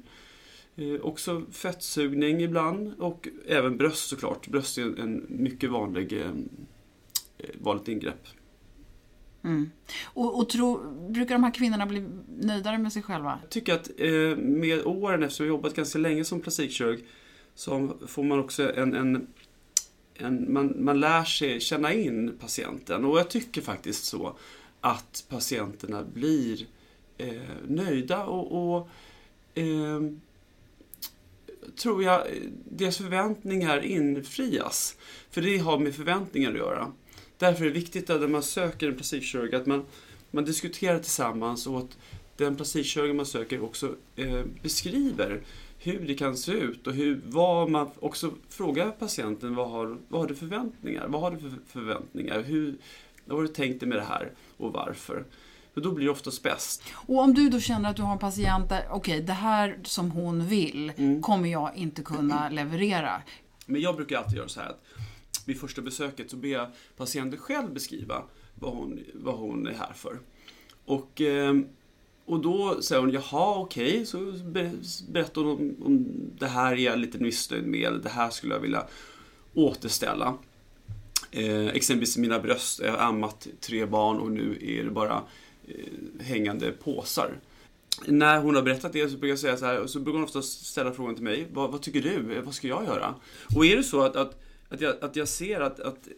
Eh, 0.76 1.02
också 1.02 1.44
fettsugning 1.52 2.42
ibland 2.42 2.94
och 3.00 3.28
även 3.48 3.78
bröst 3.78 4.10
såklart. 4.10 4.48
Bröst 4.48 4.78
är 4.78 4.82
en, 4.82 5.00
en 5.00 5.26
mycket 5.30 5.70
vanlig 5.70 6.14
eh, 6.14 6.32
vanligt 7.54 7.88
ingrepp. 7.88 8.28
Mm. 9.44 9.72
Och, 10.04 10.40
och 10.40 10.50
tro, 10.50 10.78
brukar 11.10 11.36
de 11.36 11.44
här 11.44 11.54
kvinnorna 11.54 11.86
bli 11.86 12.04
nöjdare 12.40 12.78
med 12.78 12.94
sig 12.94 13.02
själva? 13.02 13.40
Jag 13.42 13.50
tycker 13.50 13.74
att 13.74 13.90
eh, 13.98 14.38
med 14.38 14.86
åren, 14.86 15.24
eftersom 15.24 15.46
jag 15.46 15.54
jobbat 15.54 15.76
ganska 15.76 16.00
länge 16.00 16.26
som 16.26 16.42
plastikkirurg, 16.42 17.00
så 17.56 17.98
får 18.08 18.24
man 18.24 18.40
också 18.40 18.76
en, 18.76 18.94
en, 18.94 19.28
en 20.14 20.54
man, 20.54 20.76
man 20.80 21.00
lär 21.00 21.24
sig 21.24 21.60
känna 21.60 21.94
in 21.94 22.38
patienten. 22.40 23.06
Och 23.06 23.20
jag 23.20 23.30
tycker 23.30 23.62
faktiskt 23.62 24.06
så 24.06 24.36
att 24.82 25.26
patienterna 25.30 26.04
blir 26.14 26.66
eh, 27.18 27.34
nöjda 27.68 28.26
och, 28.26 28.76
och 28.76 28.90
eh, 29.54 30.02
tror 31.76 32.04
jag 32.04 32.28
deras 32.70 32.98
förväntningar 32.98 33.86
infrias. 33.86 34.98
För 35.30 35.42
det 35.42 35.58
har 35.58 35.80
med 35.80 35.96
förväntningar 35.96 36.52
att 36.52 36.58
göra. 36.58 36.92
Därför 37.46 37.66
är 37.66 37.70
det 37.70 37.74
viktigt 37.74 38.10
att 38.10 38.22
när 38.22 38.28
man 38.28 38.44
söker 38.44 38.88
en 38.88 38.96
plastikkirurg 38.96 39.56
att 39.56 39.66
man, 39.66 39.86
man 40.32 40.46
diskuterar 40.46 41.00
tillsammans 41.00 41.68
och 41.68 41.80
att 41.80 41.98
den 42.38 42.56
plastikkirurgen 42.56 43.16
man 43.16 43.26
söker 43.26 43.64
också 43.64 43.96
eh, 44.16 44.44
beskriver 44.62 45.42
hur 45.80 46.08
det 46.08 46.14
kan 46.14 46.38
se 46.38 46.52
ut 46.52 46.88
och 46.88 46.94
hur, 46.94 47.22
vad 47.26 47.70
man 47.70 47.90
också 48.00 48.32
frågar 48.50 48.92
patienten 48.92 49.56
vad 49.56 49.70
har, 49.70 49.98
vad 50.08 50.22
har 50.22 50.28
du 50.28 50.36
förväntningar? 50.36 51.08
Vad 51.08 51.22
har 51.22 51.32
du 51.32 51.38
för 51.38 51.52
förväntningar? 51.68 52.42
Hur, 52.42 52.78
vad 53.26 53.38
har 53.38 53.44
du 53.44 53.54
tänkt 53.54 53.80
dig 53.80 53.90
med 53.90 53.98
det 53.98 54.06
här 54.06 54.32
och 54.58 54.74
varför? 54.74 55.26
För 55.74 55.82
då 55.82 55.92
blir 55.92 56.06
det 56.06 56.12
oftast 56.12 56.44
bäst. 56.44 56.84
Och 56.94 57.20
om 57.20 57.34
du 57.34 57.50
då 57.50 57.60
känner 57.60 57.90
att 57.90 57.96
du 57.96 58.02
har 58.02 58.14
en 58.14 58.20
patient 58.20 58.70
där, 58.70 58.86
okej, 58.90 59.14
okay, 59.14 59.22
det 59.22 59.34
här 59.34 59.80
som 59.84 60.12
hon 60.12 60.48
vill 60.48 60.94
mm. 60.98 61.22
kommer 61.22 61.50
jag 61.50 61.76
inte 61.76 62.02
kunna 62.02 62.50
leverera. 62.50 63.22
Men 63.66 63.82
jag 63.82 63.96
brukar 63.96 64.18
alltid 64.18 64.38
göra 64.38 64.48
så 64.48 64.60
här 64.60 64.70
att 64.70 64.82
vid 65.46 65.60
första 65.60 65.82
besöket 65.82 66.30
så 66.30 66.36
ber 66.36 66.50
jag 66.50 66.68
patienten 66.98 67.40
själv 67.40 67.74
beskriva 67.74 68.24
vad 68.56 68.74
hon, 68.74 69.00
vad 69.14 69.36
hon 69.36 69.68
är 69.68 69.74
här 69.74 69.94
för. 69.94 70.20
Och, 70.86 71.22
ehm, 71.22 71.68
och 72.26 72.40
då 72.40 72.82
säger 72.82 73.02
hon, 73.02 73.12
jaha 73.12 73.60
okej, 73.60 73.92
okay. 73.92 74.06
så 74.06 74.18
berättar 75.08 75.42
hon 75.42 75.52
om, 75.52 75.76
om 75.86 76.06
det 76.40 76.48
här 76.48 76.72
är 76.72 76.78
jag 76.78 77.00
lite 77.00 77.18
missnöjd 77.18 77.68
med, 77.68 78.00
det 78.04 78.10
här 78.10 78.30
skulle 78.30 78.54
jag 78.54 78.62
vilja 78.62 78.88
återställa. 79.54 80.38
Eh, 81.32 81.68
exempelvis 81.68 82.18
mina 82.18 82.40
bröst, 82.40 82.80
jag 82.80 82.92
har 82.92 82.98
ammat 82.98 83.48
tre 83.60 83.86
barn 83.86 84.20
och 84.20 84.32
nu 84.32 84.58
är 84.62 84.84
det 84.84 84.92
bara 84.92 85.24
eh, 85.68 86.26
hängande 86.26 86.72
påsar. 86.72 87.40
När 88.06 88.40
hon 88.40 88.56
har 88.56 88.62
berättat 88.62 88.94
det 88.94 89.10
så 89.10 89.18
brukar 89.18 89.28
jag 89.28 89.40
säga 89.40 89.58
så 89.58 89.66
här, 89.66 89.80
och 89.80 89.90
så 89.90 90.00
brukar 90.00 90.18
hon 90.18 90.24
ofta 90.24 90.42
ställa 90.42 90.92
frågan 90.92 91.16
till 91.16 91.24
mig, 91.24 91.48
vad, 91.54 91.72
vad 91.72 91.82
tycker 91.82 92.02
du? 92.02 92.42
Vad 92.42 92.54
ska 92.54 92.68
jag 92.68 92.86
göra? 92.86 93.16
Och 93.56 93.66
är 93.66 93.78
det 93.78 93.84
så 93.84 94.02
att, 94.02 94.16
att 94.16 94.45
att 94.76 94.82
jag, 94.82 94.96
att 95.02 95.16
jag 95.16 95.28
ser 95.28 95.60
att, 95.60 95.80
att 95.80 96.08
eh, 96.08 96.14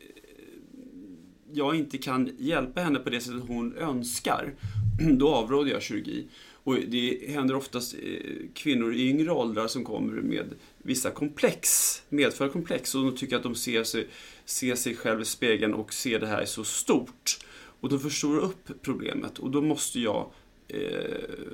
jag 1.53 1.75
inte 1.75 1.97
kan 1.97 2.29
hjälpa 2.37 2.81
henne 2.81 2.99
på 2.99 3.09
det 3.09 3.21
sättet 3.21 3.43
hon 3.47 3.77
önskar, 3.77 4.53
då 5.17 5.29
avråder 5.29 5.71
jag 5.71 5.81
kirurgi. 5.81 6.27
Och 6.63 6.75
det 6.75 7.19
händer 7.27 7.55
oftast 7.55 7.93
eh, 7.93 8.47
kvinnor 8.53 8.93
i 8.93 9.09
yngre 9.09 9.31
åldrar 9.31 9.67
som 9.67 9.83
kommer 9.83 10.21
med 10.21 10.45
vissa 10.77 11.11
komplex, 11.11 11.69
medför 12.09 12.49
komplex 12.49 12.95
och 12.95 13.03
de 13.03 13.17
tycker 13.17 13.35
att 13.35 13.43
de 13.43 13.55
ser 13.55 13.83
sig, 13.83 14.07
ser 14.45 14.75
sig 14.75 14.95
själv 14.95 15.21
i 15.21 15.25
spegeln 15.25 15.73
och 15.73 15.93
ser 15.93 16.19
det 16.19 16.27
här 16.27 16.45
så 16.45 16.63
stort. 16.63 17.39
Och 17.79 17.89
de 17.89 17.99
förstorar 17.99 18.39
upp 18.39 18.81
problemet 18.81 19.39
och 19.39 19.51
då 19.51 19.61
måste 19.61 19.99
jag 19.99 20.31
eh, 20.67 20.79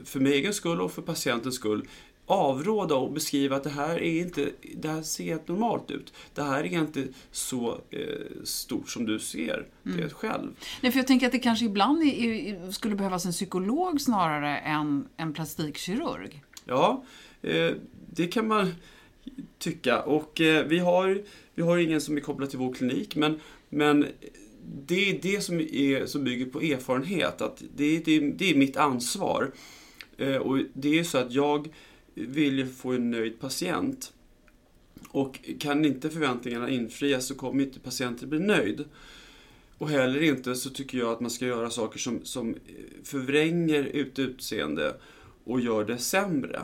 för 0.04 0.20
min 0.20 0.34
egen 0.34 0.54
skull 0.54 0.82
och 0.82 0.92
för 0.92 1.02
patientens 1.02 1.56
skull 1.56 1.88
avråda 2.26 2.96
och 2.96 3.12
beskriva 3.12 3.56
att 3.56 3.64
det 3.64 3.70
här, 3.70 4.04
är 4.04 4.22
inte, 4.22 4.50
det 4.76 4.88
här 4.88 5.02
ser 5.02 5.24
helt 5.24 5.48
normalt 5.48 5.92
ut. 5.92 6.14
Det 6.34 6.44
här 6.44 6.64
är 6.64 6.80
inte 6.80 7.08
så 7.32 7.82
eh, 7.90 8.00
stort 8.44 8.90
som 8.90 9.06
du 9.06 9.20
ser 9.20 9.66
mm. 9.86 9.98
det 9.98 10.10
själv. 10.10 10.56
Nej, 10.82 10.92
för 10.92 11.00
jag 11.00 11.08
tänker 11.08 11.26
att 11.26 11.32
det 11.32 11.40
kanske 11.40 11.66
ibland 11.66 12.04
är, 12.04 12.72
skulle 12.72 12.96
behövas 12.96 13.26
en 13.26 13.32
psykolog 13.32 14.02
snarare 14.02 14.58
än 14.58 15.08
en 15.18 15.34
plastikkirurg. 15.34 16.44
Ja, 16.66 17.04
eh, 17.42 17.72
det 18.10 18.28
kan 18.28 18.48
man 18.48 18.76
tycka. 19.58 20.02
Och 20.02 20.42
eh, 20.42 20.66
vi, 20.66 20.80
har, 20.80 21.22
vi 21.56 21.62
har 21.62 21.78
ingen 21.78 22.02
som 22.02 22.18
är 22.18 22.22
kopplad 22.22 22.50
till 22.50 22.60
vår 22.60 22.74
klinik, 22.74 23.16
men, 23.16 23.40
men 23.70 24.06
det 24.86 25.10
är 25.10 25.20
det 25.22 25.42
som, 25.42 25.60
är, 25.60 26.06
som 26.06 26.24
bygger 26.24 26.46
på 26.46 26.62
erfarenhet. 26.62 27.42
Att 27.42 27.64
det, 27.76 28.00
det, 28.00 28.20
det 28.20 28.50
är 28.50 28.56
mitt 28.56 28.78
ansvar. 28.78 29.52
Eh, 30.18 30.36
och 30.36 30.60
det 30.74 31.00
är 31.00 31.04
så 31.04 31.18
att 31.18 31.32
jag 31.32 31.70
vill 32.14 32.60
ju 32.60 32.68
få 32.68 32.92
en 32.92 33.12
nöjd 33.12 33.40
patient. 33.40 34.14
Och 35.08 35.40
kan 35.60 35.86
inte 35.86 36.10
förväntningarna 36.10 36.70
infrias 36.70 37.28
så 37.28 37.36
kommer 37.36 37.64
inte 37.64 37.80
patienten 37.80 38.30
bli 38.30 38.40
nöjd. 38.40 38.86
Och 39.78 39.90
heller 39.90 40.24
inte 40.24 40.56
så 40.56 40.70
tycker 40.70 40.98
jag 40.98 41.12
att 41.12 41.20
man 41.20 41.32
ska 41.32 41.46
göra 41.46 41.70
saker 41.70 42.00
som, 42.00 42.26
som 42.26 42.56
förvränger 43.04 43.84
ut 43.84 44.20
utseende 44.20 44.96
och 45.44 45.62
gör 45.62 45.86
det 45.86 45.98
sämre. 45.98 46.62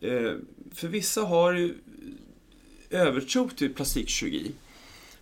Eh, 0.00 0.32
för 0.72 0.88
vissa 0.88 1.20
har 1.20 1.52
ju 1.52 1.74
övertro 2.90 3.48
till 3.48 3.74
plastikkirurgi. 3.74 4.50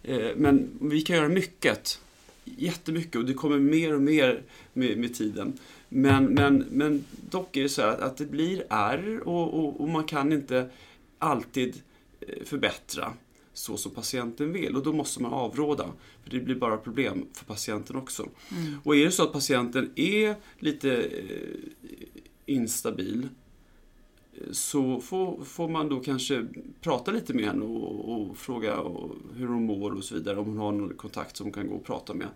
Eh, 0.02 0.30
men 0.36 0.68
vi 0.80 1.02
kan 1.02 1.16
göra 1.16 1.28
mycket, 1.28 2.00
jättemycket 2.44 3.16
och 3.16 3.24
det 3.24 3.34
kommer 3.34 3.58
mer 3.58 3.94
och 3.94 4.02
mer 4.02 4.42
med, 4.72 4.98
med 4.98 5.14
tiden. 5.14 5.58
Men, 5.92 6.24
men, 6.24 6.64
men 6.70 7.04
dock 7.30 7.56
är 7.56 7.62
det 7.62 7.68
så 7.68 7.82
att, 7.82 8.00
att 8.00 8.16
det 8.16 8.26
blir 8.26 8.64
ärr 8.70 9.28
och, 9.28 9.54
och, 9.54 9.80
och, 9.80 9.88
man 9.88 10.04
kan 10.04 10.32
inte 10.32 10.70
alltid 11.18 11.82
eh, 12.20 12.44
förbättra 12.44 13.12
så 13.52 13.76
som 13.76 13.92
patienten 13.92 14.52
vill 14.52 14.76
och 14.76 14.82
då 14.82 14.92
måste 14.92 15.22
man 15.22 15.32
avråda. 15.32 15.86
För 16.22 16.30
det 16.30 16.40
blir 16.40 16.54
bara 16.54 16.76
problem 16.76 17.26
för 17.32 17.44
patienten 17.44 17.96
också. 17.96 18.28
Mm. 18.50 18.74
Och 18.84 18.96
är 18.96 19.04
det 19.04 19.10
så 19.10 19.22
att 19.22 19.32
patienten 19.32 19.90
är 19.96 20.34
lite 20.58 20.96
eh, 20.96 21.84
instabil 22.46 23.28
så 24.50 25.00
får, 25.00 25.44
får 25.44 25.68
man 25.68 25.88
då 25.88 26.00
kanske 26.00 26.46
prata 26.80 27.10
lite 27.10 27.34
med 27.34 27.44
henne 27.44 27.64
och, 27.64 28.14
och 28.14 28.36
fråga 28.36 28.76
hur 29.36 29.46
hon 29.46 29.66
mår 29.66 29.90
och 29.90 30.04
så 30.04 30.14
vidare. 30.14 30.38
Om 30.38 30.46
hon 30.46 30.58
har 30.58 30.72
någon 30.72 30.96
kontakt 30.96 31.36
som 31.36 31.46
hon 31.46 31.52
kan 31.52 31.68
gå 31.68 31.74
och 31.74 31.84
prata 31.84 32.14
med. 32.14 32.28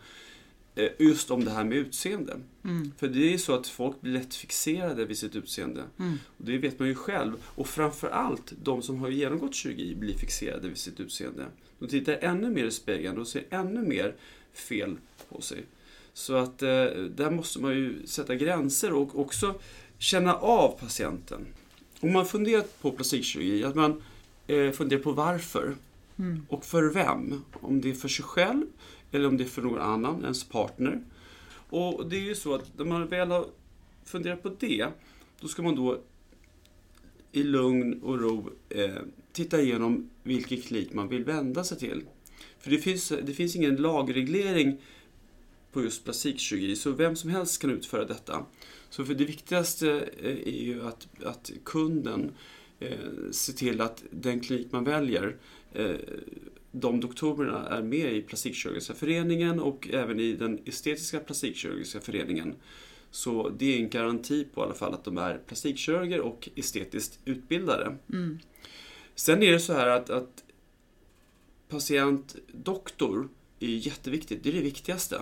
Eh, 0.76 0.90
just 0.98 1.30
om 1.30 1.44
det 1.44 1.50
här 1.50 1.64
med 1.64 1.78
utseende. 1.78 2.36
Mm. 2.64 2.92
För 2.96 3.08
det 3.08 3.34
är 3.34 3.38
så 3.38 3.54
att 3.54 3.66
folk 3.66 4.00
blir 4.00 4.12
lätt 4.12 4.34
fixerade 4.34 5.04
vid 5.04 5.18
sitt 5.18 5.36
utseende. 5.36 5.82
Mm. 5.98 6.18
Och 6.38 6.44
det 6.44 6.58
vet 6.58 6.78
man 6.78 6.88
ju 6.88 6.94
själv. 6.94 7.32
Och 7.44 7.66
framförallt 7.66 8.52
de 8.62 8.82
som 8.82 8.98
har 8.98 9.08
genomgått 9.08 9.54
kirurgi 9.54 9.94
blir 9.94 10.14
fixerade 10.14 10.68
vid 10.68 10.78
sitt 10.78 11.00
utseende. 11.00 11.46
De 11.78 11.88
tittar 11.88 12.18
ännu 12.20 12.50
mer 12.50 12.64
i 12.64 12.70
spegeln 12.70 13.18
och 13.18 13.28
ser 13.28 13.44
ännu 13.50 13.82
mer 13.82 14.14
fel 14.52 14.96
på 15.28 15.40
sig. 15.40 15.64
Så 16.12 16.36
att 16.36 16.62
eh, 16.62 16.84
där 17.16 17.30
måste 17.30 17.60
man 17.60 17.72
ju 17.72 18.06
sätta 18.06 18.34
gränser 18.34 18.92
och 18.92 19.18
också 19.20 19.54
känna 19.98 20.34
av 20.34 20.78
patienten. 20.80 21.46
Om 22.00 22.12
man 22.12 22.26
funderar 22.26 22.64
på 22.80 22.90
plastikkirurgi, 22.90 23.64
att 23.64 23.74
man 23.74 24.02
eh, 24.46 24.70
funderar 24.70 25.00
på 25.00 25.12
varför. 25.12 25.76
Mm. 26.18 26.46
Och 26.48 26.64
för 26.64 26.82
vem? 26.82 27.44
Om 27.52 27.80
det 27.80 27.90
är 27.90 27.94
för 27.94 28.08
sig 28.08 28.24
själv 28.24 28.66
eller 29.14 29.28
om 29.28 29.36
det 29.36 29.44
är 29.44 29.48
för 29.48 29.62
någon 29.62 29.78
annan, 29.78 30.22
ens 30.22 30.44
partner. 30.44 31.02
Och 31.70 32.08
det 32.08 32.16
är 32.16 32.20
ju 32.20 32.34
så 32.34 32.54
att 32.54 32.78
när 32.78 32.84
man 32.84 33.06
väl 33.06 33.30
har 33.30 33.46
funderat 34.04 34.42
på 34.42 34.48
det, 34.60 34.86
då 35.40 35.48
ska 35.48 35.62
man 35.62 35.74
då 35.74 36.00
i 37.32 37.42
lugn 37.42 38.02
och 38.02 38.20
ro 38.20 38.50
eh, 38.68 38.94
titta 39.32 39.60
igenom 39.60 40.10
vilken 40.22 40.60
klinik 40.60 40.92
man 40.92 41.08
vill 41.08 41.24
vända 41.24 41.64
sig 41.64 41.78
till. 41.78 42.02
För 42.58 42.70
det 42.70 42.78
finns, 42.78 43.08
det 43.08 43.34
finns 43.34 43.56
ingen 43.56 43.76
lagreglering 43.76 44.80
på 45.72 45.82
just 45.82 46.04
plastikkirurgi, 46.04 46.76
så 46.76 46.90
vem 46.90 47.16
som 47.16 47.30
helst 47.30 47.60
kan 47.60 47.70
utföra 47.70 48.04
detta. 48.04 48.46
Så 48.90 49.04
för 49.04 49.14
det 49.14 49.24
viktigaste 49.24 50.08
eh, 50.22 50.30
är 50.30 50.62
ju 50.62 50.86
att, 50.86 51.08
att 51.24 51.50
kunden 51.64 52.32
eh, 52.80 52.98
ser 53.30 53.52
till 53.52 53.80
att 53.80 54.04
den 54.10 54.40
klinik 54.40 54.72
man 54.72 54.84
väljer 54.84 55.36
eh, 55.72 55.96
de 56.74 57.00
doktorerna 57.00 57.68
är 57.68 57.82
med 57.82 58.12
i 58.12 58.22
Plastikkirurgiska 58.22 58.94
föreningen 58.94 59.60
och 59.60 59.88
även 59.92 60.20
i 60.20 60.32
den 60.32 60.58
estetiska 60.64 61.20
plastikkirurgiska 61.20 62.00
föreningen. 62.00 62.54
Så 63.10 63.48
det 63.48 63.74
är 63.74 63.78
en 63.78 63.90
garanti 63.90 64.46
på 64.54 64.60
i 64.60 64.64
alla 64.64 64.74
fall 64.74 64.94
att 64.94 65.04
de 65.04 65.18
är 65.18 65.38
plastikkirurger 65.46 66.20
och 66.20 66.48
estetiskt 66.54 67.18
utbildade. 67.24 67.96
Mm. 68.12 68.38
Sen 69.14 69.42
är 69.42 69.52
det 69.52 69.60
så 69.60 69.72
här 69.72 69.86
att, 69.86 70.10
att 70.10 70.44
patient, 71.68 72.36
doktor 72.52 73.28
är 73.60 73.66
jätteviktigt. 73.66 74.42
Det 74.42 74.48
är 74.48 74.52
det 74.52 74.60
viktigaste. 74.60 75.20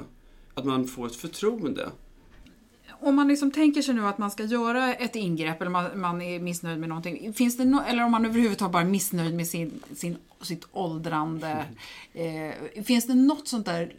Att 0.55 0.65
man 0.65 0.89
får 0.89 1.07
ett 1.07 1.17
förtroende. 1.17 1.91
Om 3.03 3.17
man 3.17 3.29
liksom 3.29 3.51
tänker 3.51 3.83
sig 3.83 3.95
nu 3.95 4.07
att 4.07 4.19
man 4.19 4.31
ska 4.31 4.45
göra 4.45 4.95
ett 4.95 5.17
ingrepp 5.17 5.61
eller 5.61 5.71
man, 5.71 6.01
man 6.01 6.23
är 6.23 6.41
missnöjd 6.41 6.79
med 6.79 6.89
någonting. 6.89 7.33
Finns 7.33 7.57
det 7.57 7.65
no 7.65 7.81
eller 7.89 8.05
om 8.05 8.11
man 8.11 8.27
överhuvudtaget 8.27 8.73
bara 8.73 8.83
är 8.83 8.87
missnöjd 8.87 9.35
med 9.35 9.47
sin, 9.47 9.83
sin, 9.95 10.17
sitt 10.41 10.67
åldrande. 10.73 11.65
Eh, 12.15 12.83
finns 12.83 13.07
det 13.07 13.15
något 13.15 13.49
sånt 13.49 13.67
där 13.67 13.93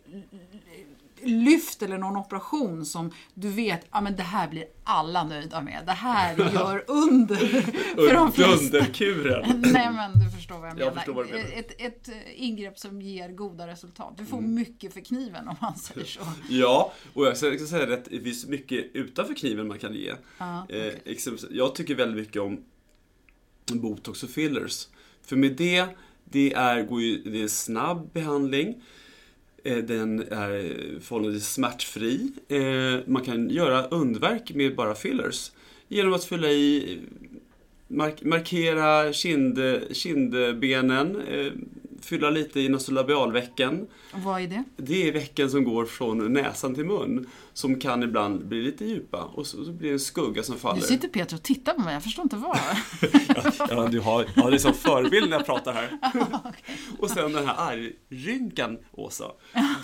lyft 1.25 1.81
eller 1.81 1.97
någon 1.97 2.17
operation 2.17 2.85
som 2.85 3.11
du 3.33 3.49
vet, 3.49 3.85
ja 3.91 4.01
men 4.01 4.15
det 4.15 4.23
här 4.23 4.47
blir 4.49 4.65
alla 4.83 5.23
nöjda 5.23 5.61
med. 5.61 5.83
Det 5.85 5.91
här 5.91 6.37
gör 6.53 6.83
under 6.87 7.35
för 8.07 8.13
de 8.13 8.31
flesta. 8.31 8.77
Dunderkuren. 8.77 9.63
Nej 9.73 9.89
men 9.91 10.19
du 10.19 10.29
förstår 10.35 10.59
vad 10.59 10.69
jag 10.69 10.73
menar. 10.77 10.85
Jag 10.85 10.95
förstår 10.95 11.13
vad 11.13 11.25
menar. 11.29 11.45
Ett, 11.55 11.81
ett 11.81 12.07
eh, 12.09 12.43
ingrepp 12.43 12.79
som 12.79 13.01
ger 13.01 13.29
goda 13.29 13.67
resultat. 13.67 14.13
Du 14.17 14.25
får 14.25 14.37
Mm. 14.37 14.53
mycket 14.55 14.93
för 14.93 15.01
kniven 15.01 15.47
om 15.47 15.55
man 15.61 15.75
säger 15.75 16.05
så. 16.07 16.21
Ja, 16.49 16.93
och 17.13 17.25
jag 17.25 17.37
ska 17.37 17.57
säga 17.57 17.93
att 17.93 18.05
det 18.05 18.19
finns 18.19 18.47
mycket 18.47 18.85
utanför 18.93 19.33
kniven 19.33 19.67
man 19.67 19.79
kan 19.79 19.93
ge. 19.93 20.13
Ja, 20.37 20.65
Eh, 20.69 20.93
exempelvis, 21.05 21.45
jag 21.51 21.75
tycker 21.75 21.95
väldigt 21.95 22.17
mycket 22.27 22.41
om 22.41 22.63
botox 23.73 24.23
och 24.23 24.29
fillers. 24.29 24.87
För 25.21 25.35
med 25.35 25.51
det, 25.55 25.85
det 26.25 26.53
är, 26.53 26.83
går 26.83 27.01
ju, 27.01 27.23
det 27.23 27.37
är 27.39 27.43
en 27.43 27.49
snabb 27.49 28.13
behandling. 28.13 28.81
Eh, 29.63 29.77
den 29.77 30.19
är 30.19 30.99
förhållandevis 30.99 31.53
smärtfri. 31.53 32.31
Eh, 32.47 33.11
man 33.11 33.23
kan 33.23 33.49
göra 33.49 33.87
underverk 33.87 34.51
med 34.55 34.75
bara 34.75 34.95
fillers. 34.95 35.51
Genom 35.87 36.13
att 36.13 36.23
fylla 36.23 36.47
i, 36.47 36.99
markera 38.21 39.13
kind, 39.13 39.59
kindbenen, 39.91 41.21
eh, 41.27 41.51
fylla 42.05 42.29
lite 42.29 42.59
i 42.59 42.69
nasolabialvecken. 42.69 43.87
Vad 44.13 44.41
är 44.41 44.47
det? 44.47 44.63
Det 44.77 45.07
är 45.07 45.11
vecken 45.11 45.49
som 45.49 45.63
går 45.63 45.85
från 45.85 46.33
näsan 46.33 46.75
till 46.75 46.85
mun. 46.85 47.29
Som 47.53 47.79
kan 47.79 48.03
ibland 48.03 48.47
bli 48.47 48.61
lite 48.61 48.85
djupa 48.85 49.23
och 49.23 49.47
så, 49.47 49.65
så 49.65 49.71
blir 49.71 49.89
det 49.89 49.93
en 49.95 49.99
skugga 49.99 50.43
som 50.43 50.55
Nu 50.55 50.59
faller. 50.59 50.81
sitter 50.81 51.07
Peter 51.07 51.35
och 51.35 51.43
tittar 51.43 51.73
på 51.73 51.81
mig, 51.81 51.93
jag 51.93 52.03
förstår 52.03 52.23
inte 52.23 52.35
vad. 52.35 52.57
Ja, 53.69 53.87
du 53.87 53.99
har, 53.99 54.25
jag 54.35 54.43
har 54.43 54.51
det 54.51 54.59
som 54.59 54.73
förebild 54.73 55.29
när 55.29 55.37
jag 55.37 55.45
pratar 55.45 55.73
här. 55.73 55.97
Och 56.99 57.09
sen 57.09 57.31
den 57.33 57.47
här 57.47 57.55
argrynkan, 57.71 58.77
Åsa. 58.91 59.31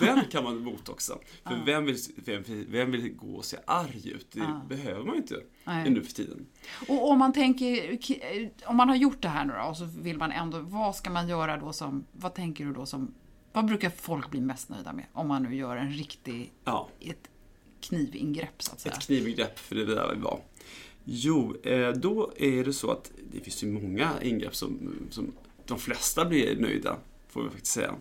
Den 0.00 0.20
kan 0.30 0.44
man 0.44 0.64
botoxa. 0.64 1.14
För 1.44 1.58
vem, 1.66 1.84
vill, 1.84 1.96
vem, 2.24 2.42
vem 2.68 2.90
vill 2.90 3.12
gå 3.16 3.34
och 3.34 3.44
se 3.44 3.56
arg 3.66 4.10
ut? 4.14 4.26
Det 4.32 4.38
Ja. 4.40 4.66
behöver 4.68 5.04
man 5.04 5.14
ju 5.14 5.20
inte 5.20 5.36
Nej. 5.70 5.90
nu 5.90 6.02
för 6.02 6.12
tiden. 6.12 6.46
Och 6.88 7.10
om 7.10 7.18
man 7.18 7.32
tänker, 7.32 7.98
om 8.66 8.76
man 8.76 8.88
har 8.88 8.96
gjort 8.96 9.22
det 9.22 9.28
här 9.28 9.44
nu 9.44 9.52
då 9.52 9.68
och 9.68 9.76
så 9.76 9.84
vill 9.84 10.18
man 10.18 10.32
ändå, 10.32 10.58
vad 10.58 10.96
ska 10.96 11.10
man 11.10 11.28
göra 11.28 11.56
då 11.56 11.72
som, 11.72 12.04
vad 12.12 12.34
tänker 12.34 12.64
du 12.64 12.72
då 12.72 12.86
som, 12.86 13.14
vad 13.52 13.64
brukar 13.66 13.90
folk 13.90 14.30
bli 14.30 14.40
mest 14.40 14.68
nöjda 14.68 14.92
med? 14.92 15.04
Om 15.12 15.28
man 15.28 15.42
nu 15.42 15.54
gör 15.54 15.76
en 15.76 15.90
riktig, 15.90 16.52
Ja, 16.64 16.88
ett 17.00 17.30
knivingrepp 17.80 18.62
så 18.62 18.72
att 18.72 18.80
säga. 18.80 18.94
ett 18.94 19.00
knivingrepp, 19.02 19.58
för 19.58 19.74
det 19.74 19.82
är 19.82 19.86
det 19.86 19.94
där 19.94 20.14
vi 20.14 20.20
var. 20.20 20.40
Jo, 21.04 21.56
eh, 21.62 21.88
då 21.88 22.32
är 22.36 22.64
det 22.64 22.72
så 22.72 22.90
att 22.90 23.10
det 23.32 23.40
finns 23.40 23.62
ju 23.64 23.68
många 23.72 24.10
ingrepp 24.22 24.56
som, 24.56 24.96
som 25.10 25.32
de 25.66 25.78
flesta 25.78 26.24
blir 26.24 26.56
nöjda, 26.56 26.96
får 27.28 27.42
vi 27.42 27.50
faktiskt 27.50 27.72
säga. 27.72 27.94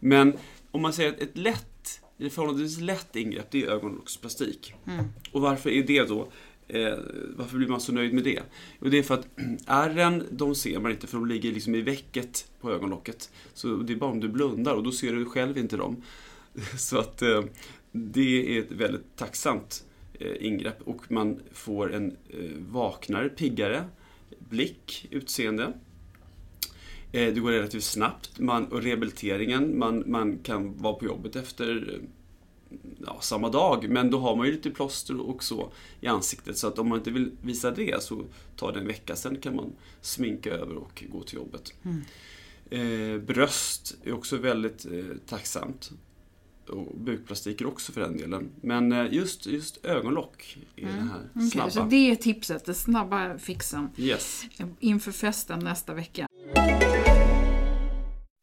Men 0.00 0.36
om 0.70 0.82
man 0.82 0.92
säger 0.92 1.12
att 1.12 1.20
ett 1.20 1.36
lätt, 1.36 2.00
ett 2.18 2.32
förhållandevis 2.32 2.80
lätt 2.80 3.16
ingrepp, 3.16 3.50
det 3.50 3.62
är 3.62 3.68
ögonlocksplastik. 3.68 4.74
Mm. 4.86 5.04
Och 5.32 5.40
varför 5.40 5.70
är 5.70 5.82
det 5.82 6.08
då? 6.08 6.28
Eh, 6.68 6.98
varför 7.36 7.56
blir 7.56 7.68
man 7.68 7.80
så 7.80 7.92
nöjd 7.92 8.14
med 8.14 8.24
det? 8.24 8.42
Jo, 8.80 8.88
det 8.88 8.98
är 8.98 9.02
för 9.02 9.14
att 9.14 9.28
ärren, 9.66 10.24
de 10.30 10.54
ser 10.54 10.80
man 10.80 10.90
inte 10.90 11.06
för 11.06 11.18
de 11.18 11.26
ligger 11.26 11.52
liksom 11.52 11.74
i 11.74 11.82
väcket 11.82 12.48
på 12.60 12.70
ögonlocket. 12.70 13.30
Så 13.54 13.76
det 13.76 13.92
är 13.92 13.96
bara 13.96 14.10
om 14.10 14.20
du 14.20 14.28
blundar 14.28 14.74
och 14.74 14.82
då 14.82 14.92
ser 14.92 15.12
du 15.12 15.24
själv 15.24 15.58
inte 15.58 15.76
dem. 15.76 16.02
Så 16.78 16.98
att 16.98 17.22
eh, 17.22 17.42
det 17.92 18.56
är 18.56 18.62
ett 18.62 18.72
väldigt 18.72 19.16
tacksamt 19.16 19.84
eh, 20.14 20.46
ingrepp 20.46 20.82
och 20.84 21.12
man 21.12 21.40
får 21.52 21.94
en 21.94 22.16
eh, 22.28 22.50
vaknare, 22.58 23.28
piggare 23.28 23.84
blick, 24.38 25.08
utseende. 25.10 25.72
Eh, 27.12 27.34
det 27.34 27.40
går 27.40 27.50
relativt 27.50 27.84
snabbt 27.84 28.38
man, 28.38 28.66
och 28.66 28.82
rehabiliteringen, 28.82 29.78
man, 29.78 30.02
man 30.06 30.38
kan 30.38 30.78
vara 30.78 30.94
på 30.94 31.04
jobbet 31.04 31.36
efter 31.36 31.94
eh, 31.94 32.08
ja, 33.06 33.18
samma 33.20 33.48
dag, 33.48 33.88
men 33.88 34.10
då 34.10 34.18
har 34.18 34.36
man 34.36 34.46
ju 34.46 34.52
lite 34.52 34.70
plåster 34.70 35.20
och 35.20 35.44
så 35.44 35.72
i 36.00 36.06
ansiktet. 36.06 36.58
Så 36.58 36.66
att 36.68 36.78
om 36.78 36.88
man 36.88 36.98
inte 36.98 37.10
vill 37.10 37.30
visa 37.42 37.70
det 37.70 38.02
så 38.02 38.24
tar 38.56 38.72
det 38.72 38.80
en 38.80 38.86
vecka, 38.86 39.16
sen 39.16 39.36
kan 39.40 39.56
man 39.56 39.72
sminka 40.00 40.50
över 40.50 40.76
och 40.76 41.04
gå 41.12 41.22
till 41.22 41.34
jobbet. 41.36 41.72
Eh, 42.70 43.18
bröst 43.26 43.96
är 44.04 44.12
också 44.12 44.36
väldigt 44.36 44.86
eh, 44.86 45.04
tacksamt. 45.26 45.90
Och 46.68 46.96
bukplastik 46.98 47.60
är 47.60 47.66
också 47.66 47.92
för 47.92 48.00
den 48.00 48.16
delen. 48.16 48.50
Men 48.60 48.92
eh, 48.92 49.12
just, 49.14 49.46
just 49.46 49.84
ögonlock 49.84 50.58
är 50.76 50.86
den 50.86 51.08
här 51.08 51.28
Okej, 51.34 51.50
snabba. 51.50 51.70
så 51.70 51.82
det 51.82 52.10
är 52.10 52.14
tipset, 52.16 52.64
den 52.64 52.74
snabba 52.74 53.38
fixen 53.38 53.88
Yes. 53.96 54.42
inför 54.80 55.12
festen 55.12 55.58
nästa 55.58 55.94
vecka. 55.94 56.26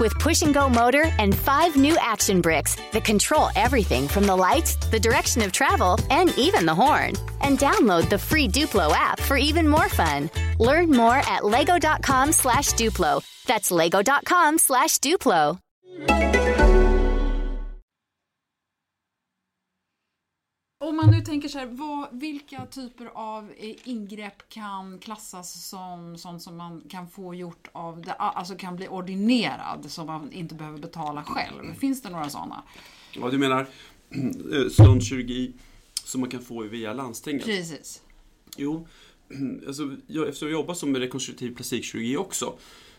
with 0.00 0.18
push 0.18 0.42
and 0.42 0.54
go 0.54 0.68
motor 0.68 1.04
and 1.18 1.36
five 1.36 1.76
new 1.76 1.96
action 2.00 2.40
bricks 2.40 2.76
that 2.92 3.04
control 3.04 3.48
everything 3.56 4.08
from 4.08 4.26
the 4.26 4.36
lights, 4.36 4.76
the 4.90 5.00
direction 5.00 5.42
of 5.42 5.52
travel, 5.52 5.98
and 6.10 6.36
even 6.38 6.66
the 6.66 6.74
horn. 6.74 7.12
And 7.40 7.58
download 7.58 8.08
the 8.08 8.18
free 8.18 8.48
Duplo 8.48 8.92
app 8.92 9.20
for 9.20 9.36
even 9.36 9.66
more 9.66 9.88
fun. 9.88 10.30
Learn 10.58 10.90
more 10.90 11.16
at 11.16 11.44
lego.com 11.44 12.32
slash 12.32 12.72
Duplo. 12.72 13.22
That's 13.46 13.70
lego.com 13.70 14.58
slash 14.58 14.98
Duplo. 14.98 15.58
Om 20.80 20.96
man 20.96 21.10
nu 21.10 21.20
tänker 21.20 21.48
så 21.48 21.58
här, 21.58 21.66
vad, 21.66 22.20
vilka 22.20 22.66
typer 22.66 23.06
av 23.14 23.52
eh, 23.56 23.76
ingrepp 23.84 24.48
kan 24.48 24.98
klassas 24.98 25.68
som 25.68 26.18
sånt 26.18 26.42
som 26.42 26.56
man 26.56 26.82
kan 26.88 27.08
få 27.08 27.34
gjort 27.34 27.68
av 27.72 28.02
det, 28.02 28.12
alltså 28.12 28.54
kan 28.54 28.76
bli 28.76 28.88
ordinerad 28.88 29.90
som 29.90 30.06
man 30.06 30.32
inte 30.32 30.54
behöver 30.54 30.78
betala 30.78 31.24
själv? 31.24 31.74
Finns 31.74 32.02
det 32.02 32.10
några 32.10 32.30
sådana? 32.30 32.62
Ja, 33.12 33.30
du 33.30 33.38
menar 33.38 33.66
eh, 34.10 34.70
ståndkirurgi 34.70 35.52
som 36.04 36.20
man 36.20 36.30
kan 36.30 36.42
få 36.42 36.62
via 36.62 36.92
landstinget? 36.92 37.44
Precis. 37.44 38.02
Jo, 38.56 38.86
alltså, 39.66 39.96
jag, 40.06 40.28
eftersom 40.28 40.48
jag 40.48 40.52
jobbar 40.52 40.74
som 40.74 40.92
med 40.92 41.00
rekonstruktiv 41.00 41.56
plastikkirurgi 41.56 42.16
också 42.16 42.58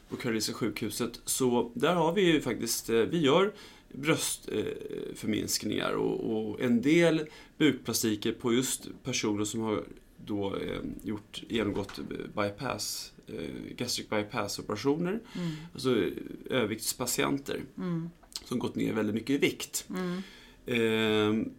på 0.09 0.15
Karolinska 0.15 0.53
sjukhuset, 0.53 1.21
så 1.25 1.71
där 1.75 1.95
har 1.95 2.13
vi 2.13 2.21
ju 2.21 2.41
faktiskt, 2.41 2.89
eh, 2.89 2.95
vi 2.95 3.19
gör 3.19 3.53
bröstförminskningar 3.93 5.91
och, 5.93 6.49
och 6.49 6.61
en 6.61 6.81
del 6.81 7.25
bukplastiker 7.57 8.31
på 8.31 8.53
just 8.53 8.87
personer 9.03 9.43
som 9.45 9.61
har 9.61 9.83
då 10.25 10.55
eh, 10.55 10.79
gjort, 11.03 11.43
genomgått 11.47 11.99
bypass, 12.35 13.13
eh, 13.27 13.73
gastric 13.77 14.09
bypass 14.09 14.59
operationer, 14.59 15.19
Mm. 15.35 15.51
alltså 15.73 15.97
eh, 16.01 16.11
överviktspatienter 16.49 17.61
Mm. 17.77 18.09
som 18.45 18.59
gått 18.59 18.75
ner 18.75 18.93
väldigt 18.93 19.15
mycket 19.15 19.29
i 19.29 19.37
vikt. 19.37 19.87
Mm. 19.89 20.21
Ehm, 20.65 21.51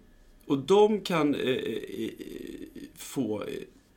och 0.47 0.59
de 0.59 1.01
kan 1.01 1.35
eh, 1.35 1.41
eh, 1.51 2.11
få 2.97 3.45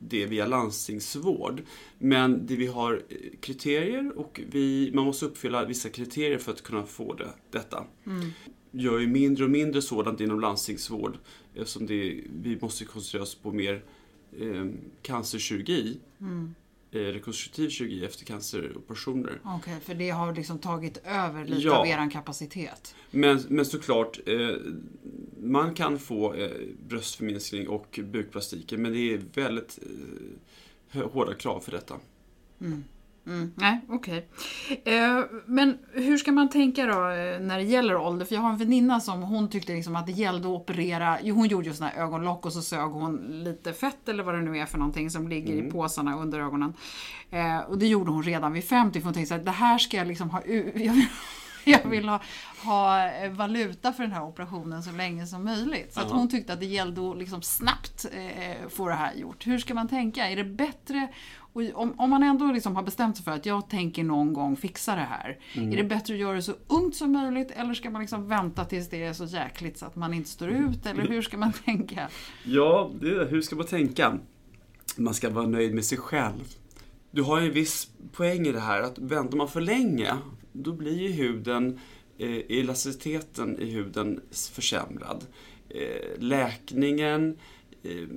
det 0.08 0.26
via 0.26 0.46
landstingsvård. 0.48 1.62
Men 2.00 2.46
det 2.46 2.56
vi 2.56 2.68
har 2.68 2.94
eh, 3.10 3.18
kriterier 3.42 4.12
och 4.18 4.42
vi, 4.52 4.92
man 4.94 5.06
måste 5.06 5.26
uppfylla 5.26 5.66
vissa 5.66 5.90
kriterier 5.90 6.38
för 6.38 6.52
att 6.52 6.64
kunna 6.64 6.84
få 6.86 7.14
det, 7.14 7.30
detta. 7.52 7.86
Mm. 8.06 8.30
Gör 8.72 9.00
ju 9.00 9.08
mindre 9.08 9.44
och 9.44 9.50
mindre 9.50 9.82
sådant 9.82 10.22
inom 10.22 10.40
landstingsvård 10.40 11.18
eftersom 11.56 11.86
det, 11.86 12.24
vi 12.42 12.58
måste 12.62 12.86
koncentrera 12.86 13.24
oss 13.24 13.36
på 13.36 13.52
mer 13.52 13.84
eh, 14.40 14.66
cancerkirurgi, 15.02 16.00
Mm. 16.20 16.56
eh, 16.92 16.98
rekonstruktiv 17.00 17.70
kirurgi 17.70 18.06
efter 18.06 18.26
canceroperationer. 18.26 19.40
Okej, 19.44 19.80
för 19.84 19.96
det 19.96 20.10
har 20.10 20.36
liksom 20.36 20.60
tagit 20.60 20.98
över 21.06 21.46
lite 21.46 21.62
Ja. 21.62 21.76
av 21.78 21.88
eran 21.88 22.10
kapacitet. 22.10 22.96
Men, 23.12 23.42
men 23.50 23.66
såklart, 23.66 24.20
eh, 24.26 24.50
man 25.44 25.74
kan 25.74 26.00
få 26.00 26.34
eh, 26.34 26.52
bröstförminskning 26.88 27.68
och 27.68 28.00
bukplastiker 28.04 28.78
men 28.78 28.94
det 28.94 29.14
är 29.14 29.22
väldigt 29.34 29.80
eh, 30.92 31.12
hårda 31.12 31.34
krav 31.34 31.60
för 31.60 31.72
detta. 31.72 31.96
Mm. 32.62 32.84
Mm. 33.28 33.52
Nej, 33.56 33.82
okej. 33.90 34.28
Eh, 34.86 35.20
men 35.46 35.78
hur 35.92 36.18
ska 36.18 36.32
man 36.32 36.50
tänka 36.50 36.86
då 36.86 36.92
eh, 36.92 37.40
när 37.40 37.58
det 37.58 37.64
gäller 37.64 37.96
ålder? 37.96 38.26
För 38.26 38.36
jag 38.36 38.42
har 38.42 38.50
en 38.50 38.58
väninna 38.58 39.00
som 39.00 39.22
hon 39.22 39.50
tyckte 39.50 39.74
liksom 39.74 39.96
att 39.96 40.06
det 40.06 40.12
gällde 40.12 40.48
att 40.48 40.62
operera. 40.62 41.18
Jo, 41.22 41.36
hon 41.36 41.48
gjorde 41.48 41.68
ju 41.68 41.74
såna 41.74 41.90
här 41.90 42.04
ögonlock 42.04 42.46
och 42.46 42.54
så 42.54 42.62
sög 42.62 42.90
hon 42.90 43.16
lite 43.44 43.74
fett 43.74 44.10
eller 44.10 44.24
vad 44.24 44.36
det 44.36 44.42
nu 44.42 44.58
är 44.58 44.66
för 44.66 44.78
någonting 44.78 45.10
som 45.10 45.28
ligger 45.28 45.54
i 45.54 45.72
påsarna 45.72 46.18
under 46.18 46.40
ögonen. 46.40 46.74
Eh, 47.32 47.60
och 47.60 47.78
det 47.78 47.88
gjorde 47.88 48.12
hon 48.12 48.24
redan 48.24 48.54
vid 48.54 48.64
50 48.64 49.00
för 49.00 49.06
hon 49.06 49.14
tänkte 49.14 49.36
här, 49.36 49.44
det 49.44 49.52
här 49.52 49.78
ska 49.78 49.98
jag 49.98 50.08
liksom 50.08 50.30
ha 50.30 50.42
ut. 50.42 50.76
Jag 51.84 51.90
vill, 51.90 52.10
ha, 52.10 52.22
ha 52.64 53.10
eh, 53.12 53.32
valuta 53.32 53.94
för 53.94 54.04
den 54.04 54.12
här 54.12 54.24
operationen 54.24 54.84
så 54.84 54.92
länge 54.92 55.28
som 55.28 55.44
möjligt. 55.46 55.94
Så 55.94 56.00
Ja. 56.00 56.08
hon 56.16 56.30
tyckte 56.30 56.54
att 56.54 56.60
det 56.60 56.66
gällde 56.66 57.10
att 57.12 57.18
liksom 57.18 57.42
snabbt 57.42 58.06
eh, 58.14 58.70
få 58.70 58.88
det 58.88 58.94
här 58.94 59.14
gjort. 59.14 59.48
Hur 59.48 59.60
ska 59.60 59.74
man 59.74 59.88
tänka? 59.88 60.30
Är 60.30 60.36
det 60.36 60.44
bättre, 60.44 61.08
om, 61.74 61.94
om 62.00 62.10
man 62.10 62.24
ändå 62.24 62.46
liksom 62.52 62.76
har 62.76 62.84
bestämt 62.84 63.16
sig 63.18 63.24
för 63.26 63.32
att 63.32 63.46
jag 63.46 63.70
tänker 63.70 64.04
någon 64.04 64.34
gång 64.34 64.56
fixa 64.56 64.96
det 64.96 65.08
här. 65.10 65.40
Mm. 65.54 65.72
Är 65.74 65.78
det 65.78 65.84
bättre 65.84 66.14
att 66.14 66.20
göra 66.20 66.36
det 66.36 66.42
så 66.42 66.54
ungt 66.68 66.96
som 66.96 67.12
möjligt 67.12 67.52
eller 67.52 67.74
ska 67.74 67.90
man 67.90 68.02
liksom 68.02 68.28
vänta 68.28 68.66
tills 68.66 68.90
det 68.90 69.04
är 69.04 69.14
så 69.14 69.26
jäkligt 69.26 69.78
så 69.78 69.86
att 69.86 69.96
man 69.96 70.14
inte 70.14 70.30
står 70.30 70.50
ut? 70.50 70.86
Eller 70.86 71.08
hur 71.08 71.22
ska 71.22 71.38
man 71.38 71.54
tänka? 71.66 72.08
Ja, 72.44 72.92
det, 73.02 73.26
hur 73.30 73.42
ska 73.42 73.56
man 73.56 73.66
tänka? 73.66 74.18
Man 74.98 75.14
ska 75.14 75.30
vara 75.30 75.48
nöjd 75.48 75.74
med 75.76 75.86
sig 75.86 75.98
själv. 75.98 76.44
Du 77.12 77.22
har 77.22 77.40
ju 77.40 77.48
en 77.48 77.54
viss 77.54 77.88
poäng 78.12 78.48
i 78.48 78.52
det 78.52 78.60
här 78.60 78.82
att 78.82 78.98
väntar 79.00 79.38
man 79.38 79.48
för 79.48 79.62
länge, 79.62 80.14
då 80.54 80.74
blir 80.74 81.00
ju 81.00 81.12
huden, 81.12 81.80
eh, 82.18 82.60
elasticiteten 82.60 83.60
i 83.60 83.66
huden 83.66 84.22
försämrad. 84.54 85.26
Eh, 85.70 86.20
läkningen, 86.20 87.38
eh, 87.84 88.08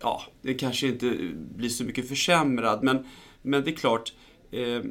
ja, 0.00 0.22
det 0.42 0.54
kanske 0.54 0.86
inte 0.86 1.18
blir 1.56 1.68
så 1.68 1.84
mycket 1.84 2.08
försämrad, 2.08 2.84
men, 2.84 3.06
men 3.42 3.64
det 3.64 3.70
är 3.70 3.76
klart, 3.76 4.12
eh, 4.50 4.82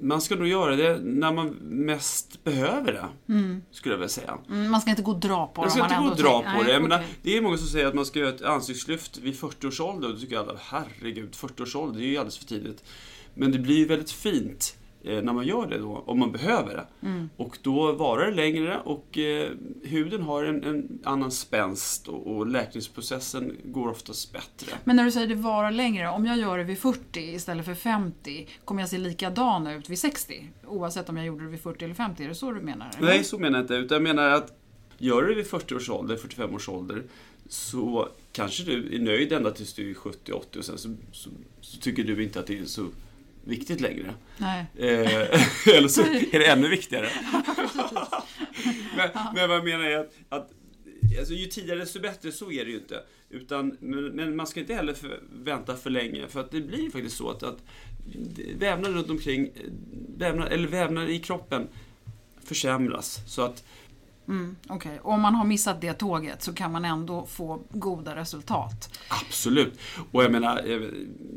man 0.00 0.20
ska 0.20 0.36
nog 0.36 0.46
göra 0.46 0.76
det 0.76 1.00
när 1.02 1.32
man 1.32 1.48
mest 1.62 2.44
behöver 2.44 2.92
det, 2.92 3.08
skulle 3.70 3.94
jag 3.94 3.98
vilja 3.98 4.08
säga. 4.08 4.38
Mm, 4.48 4.70
man 4.70 4.80
ska 4.80 4.90
inte 4.90 5.02
gå 5.02 5.10
och 5.10 5.20
dra 5.20 5.46
på 5.46 5.64
det 5.64 5.70
ska 5.70 5.80
om 5.80 5.84
inte 5.84 6.00
man 6.00 6.04
gå 6.04 6.10
och 6.10 6.16
dra 6.16 6.38
på 6.38 6.62
det. 6.62 6.72
Jag 6.72 6.80
Nej, 6.82 6.88
menar, 6.88 7.04
det 7.22 7.36
är 7.36 7.40
många 7.40 7.56
som 7.56 7.66
säger 7.66 7.86
att 7.86 7.94
man 7.94 8.06
ska 8.06 8.18
göra 8.18 8.34
ett 8.34 8.42
ansiktslyft 8.42 9.18
vid 9.18 9.38
40 9.38 9.66
års 9.66 9.80
ålder. 9.80 10.08
Och 10.08 10.14
då 10.14 10.20
tycker 10.20 10.38
alla, 10.38 10.58
herregud, 10.60 11.34
40 11.34 11.62
års 11.62 11.76
ålder, 11.76 12.00
det 12.00 12.06
är 12.06 12.08
ju 12.08 12.16
alldeles 12.16 12.38
för 12.38 12.44
tidigt. 12.44 12.84
Men 13.34 13.52
det 13.52 13.58
blir 13.58 13.76
ju 13.76 13.86
väldigt 13.86 14.10
fint 14.10 14.76
när 15.04 15.32
man 15.32 15.46
gör 15.46 15.66
det 15.66 15.78
då, 15.78 16.04
om 16.06 16.18
man 16.18 16.32
behöver 16.32 16.74
det. 16.74 17.06
Mm. 17.06 17.30
Och 17.36 17.58
då 17.62 17.92
varar 17.92 18.26
det 18.26 18.36
längre 18.36 18.80
och 18.84 19.18
eh, 19.18 19.50
huden 19.82 20.22
har 20.22 20.44
en, 20.44 20.64
en 20.64 20.98
annan 21.04 21.30
spänst 21.30 22.08
och, 22.08 22.36
och 22.36 22.46
läkningsprocessen 22.46 23.56
går 23.64 23.88
oftast 23.88 24.32
bättre. 24.32 24.76
Men 24.84 24.96
när 24.96 25.04
du 25.04 25.10
säger 25.10 25.26
det 25.26 25.34
varar 25.34 25.70
längre, 25.70 26.08
om 26.08 26.26
jag 26.26 26.38
gör 26.38 26.58
det 26.58 26.64
vid 26.64 26.78
40 26.78 27.20
istället 27.20 27.64
för 27.64 27.74
50, 27.74 28.48
kommer 28.64 28.82
jag 28.82 28.88
se 28.88 28.98
likadan 28.98 29.66
ut 29.66 29.90
vid 29.90 29.98
60? 29.98 30.50
Oavsett 30.66 31.08
om 31.08 31.16
jag 31.16 31.26
gjorde 31.26 31.44
det 31.44 31.50
vid 31.50 31.60
40 31.60 31.84
eller 31.84 31.94
50, 31.94 32.24
är 32.24 32.28
det 32.28 32.34
så 32.34 32.52
du 32.52 32.60
menar? 32.60 32.90
eller? 32.98 33.08
Nej, 33.08 33.24
så 33.24 33.38
menar 33.38 33.58
jag 33.58 33.64
inte. 33.64 33.74
Utan 33.74 33.94
jag 33.94 34.02
menar 34.02 34.30
att 34.30 34.58
gör 34.98 35.22
du 35.22 35.28
det 35.28 35.34
vid 35.34 35.46
40 35.46 35.74
års 35.74 35.90
ålder, 35.90 36.16
45 36.16 36.54
års 36.54 36.68
ålder, 36.68 37.02
så 37.48 38.08
kanske 38.32 38.64
du 38.64 38.96
är 38.96 38.98
nöjd 38.98 39.32
ända 39.32 39.50
tills 39.50 39.74
du 39.74 39.90
är 39.90 39.94
70-80 39.94 40.58
och 40.58 40.64
sen 40.64 40.78
så, 40.78 40.94
så, 41.12 41.30
så 41.60 41.80
tycker 41.80 42.04
du 42.04 42.22
inte 42.22 42.40
att 42.40 42.46
det 42.46 42.58
är 42.58 42.64
så 42.64 42.86
viktigt 43.44 43.80
längre. 43.80 44.14
Nej. 44.38 44.66
Eh, 44.76 45.40
eller 45.76 45.88
så 45.88 46.02
är 46.02 46.38
det 46.38 46.46
ännu 46.46 46.68
viktigare. 46.68 47.08
men, 48.96 49.10
men 49.34 49.48
vad 49.48 49.58
jag 49.58 49.64
menar 49.64 49.84
är 49.84 49.98
att, 49.98 50.12
att 50.28 50.50
alltså, 51.18 51.34
ju 51.34 51.46
tidigare 51.46 51.78
desto 51.78 52.00
bättre, 52.00 52.32
så 52.32 52.52
är 52.52 52.64
det 52.64 52.70
ju 52.70 52.76
inte. 52.76 53.02
Utan, 53.30 53.76
men, 53.80 54.06
men 54.06 54.36
man 54.36 54.46
ska 54.46 54.60
inte 54.60 54.74
heller 54.74 54.94
för, 54.94 55.20
vänta 55.32 55.76
för 55.76 55.90
länge, 55.90 56.28
för 56.28 56.40
att 56.40 56.50
det 56.50 56.60
blir 56.60 56.82
ju 56.82 56.90
faktiskt 56.90 57.16
så 57.16 57.30
att, 57.30 57.42
att 57.42 57.58
vävnader 58.56 58.94
runt 58.94 59.10
omkring, 59.10 59.50
vävnader, 60.16 60.50
eller 60.50 60.68
vävnader 60.68 61.08
i 61.08 61.18
kroppen 61.18 61.68
försämras. 62.44 63.20
Så 63.26 63.42
att 63.42 63.64
Mm, 64.28 64.56
Okej, 64.68 65.00
Och 65.00 65.12
om 65.12 65.20
man 65.20 65.34
har 65.34 65.44
missat 65.44 65.80
det 65.80 65.92
tåget 65.92 66.42
så 66.42 66.52
kan 66.54 66.72
man 66.72 66.84
ändå 66.84 67.26
få 67.26 67.62
goda 67.70 68.16
resultat. 68.16 68.98
Absolut. 69.26 69.78
Och 70.12 70.24
jag 70.24 70.32
menar, 70.32 70.56
eh, 70.70 70.80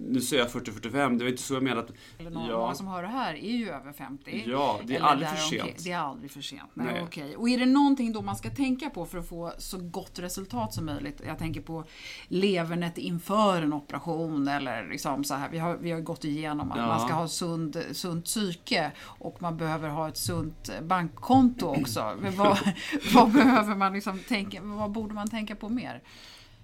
nu 0.09 0.21
säger 0.21 0.43
jag 0.43 0.51
40-45, 0.51 1.17
det 1.17 1.23
var 1.23 1.31
inte 1.31 1.41
så 1.43 1.53
jag 1.53 1.63
menade. 1.63 1.87
Eller 2.17 2.29
någon, 2.29 2.45
Ja. 2.49 2.57
Många 2.59 2.73
som 2.75 2.87
hör 2.87 3.01
det 3.01 3.07
här 3.07 3.33
är 3.33 3.57
ju 3.57 3.69
över 3.69 3.91
50. 3.93 4.43
Ja, 4.47 4.79
det 4.83 4.93
är 4.93 4.97
Eller 4.97 5.07
aldrig 5.07 5.29
för 5.29 5.37
sent. 5.37 5.83
Det 5.83 5.91
är 5.91 5.97
aldrig 5.99 6.31
för 6.31 6.41
sent. 6.41 6.61
Nej, 6.73 6.87
Nej. 6.91 7.01
Okej. 7.03 7.35
Och 7.35 7.49
är 7.49 7.57
det 7.57 7.65
någonting 7.65 8.13
då 8.13 8.21
man 8.21 8.35
ska 8.35 8.49
tänka 8.49 8.89
på 8.89 9.05
för 9.05 9.17
att 9.17 9.29
få 9.29 9.53
så 9.57 9.77
gott 9.77 10.19
resultat 10.19 10.73
som 10.73 10.85
möjligt? 10.85 11.21
Jag 11.27 11.37
tänker 11.37 11.61
på 11.61 11.83
levernet 12.27 12.97
inför 12.97 13.61
en 13.61 13.73
operation 13.73 14.47
eller 14.47 14.87
liksom 14.89 15.23
så 15.23 15.33
här. 15.33 15.49
Vi 15.49 15.57
har, 15.57 15.77
vi 15.77 15.91
har 15.91 15.99
gått 15.99 16.23
igenom 16.25 16.71
att 16.71 16.77
Ja. 16.77 16.87
man 16.87 16.99
ska 16.99 17.13
ha 17.13 17.27
sund, 17.27 17.83
sunt 17.91 18.25
psyke 18.25 18.91
och 19.01 19.41
man 19.41 19.57
behöver 19.57 19.89
ha 19.89 20.07
ett 20.07 20.17
sunt 20.17 20.69
bankkonto 20.81 21.65
också. 21.81 22.15
Men 22.21 22.35
vad, 22.35 22.57
vad 23.13 23.31
behöver 23.31 23.75
man 23.75 23.93
liksom 23.93 24.19
tänka, 24.19 24.61
vad 24.61 24.91
borde 24.91 25.13
man 25.13 25.29
tänka 25.29 25.55
på 25.55 25.69
mer? 25.69 26.01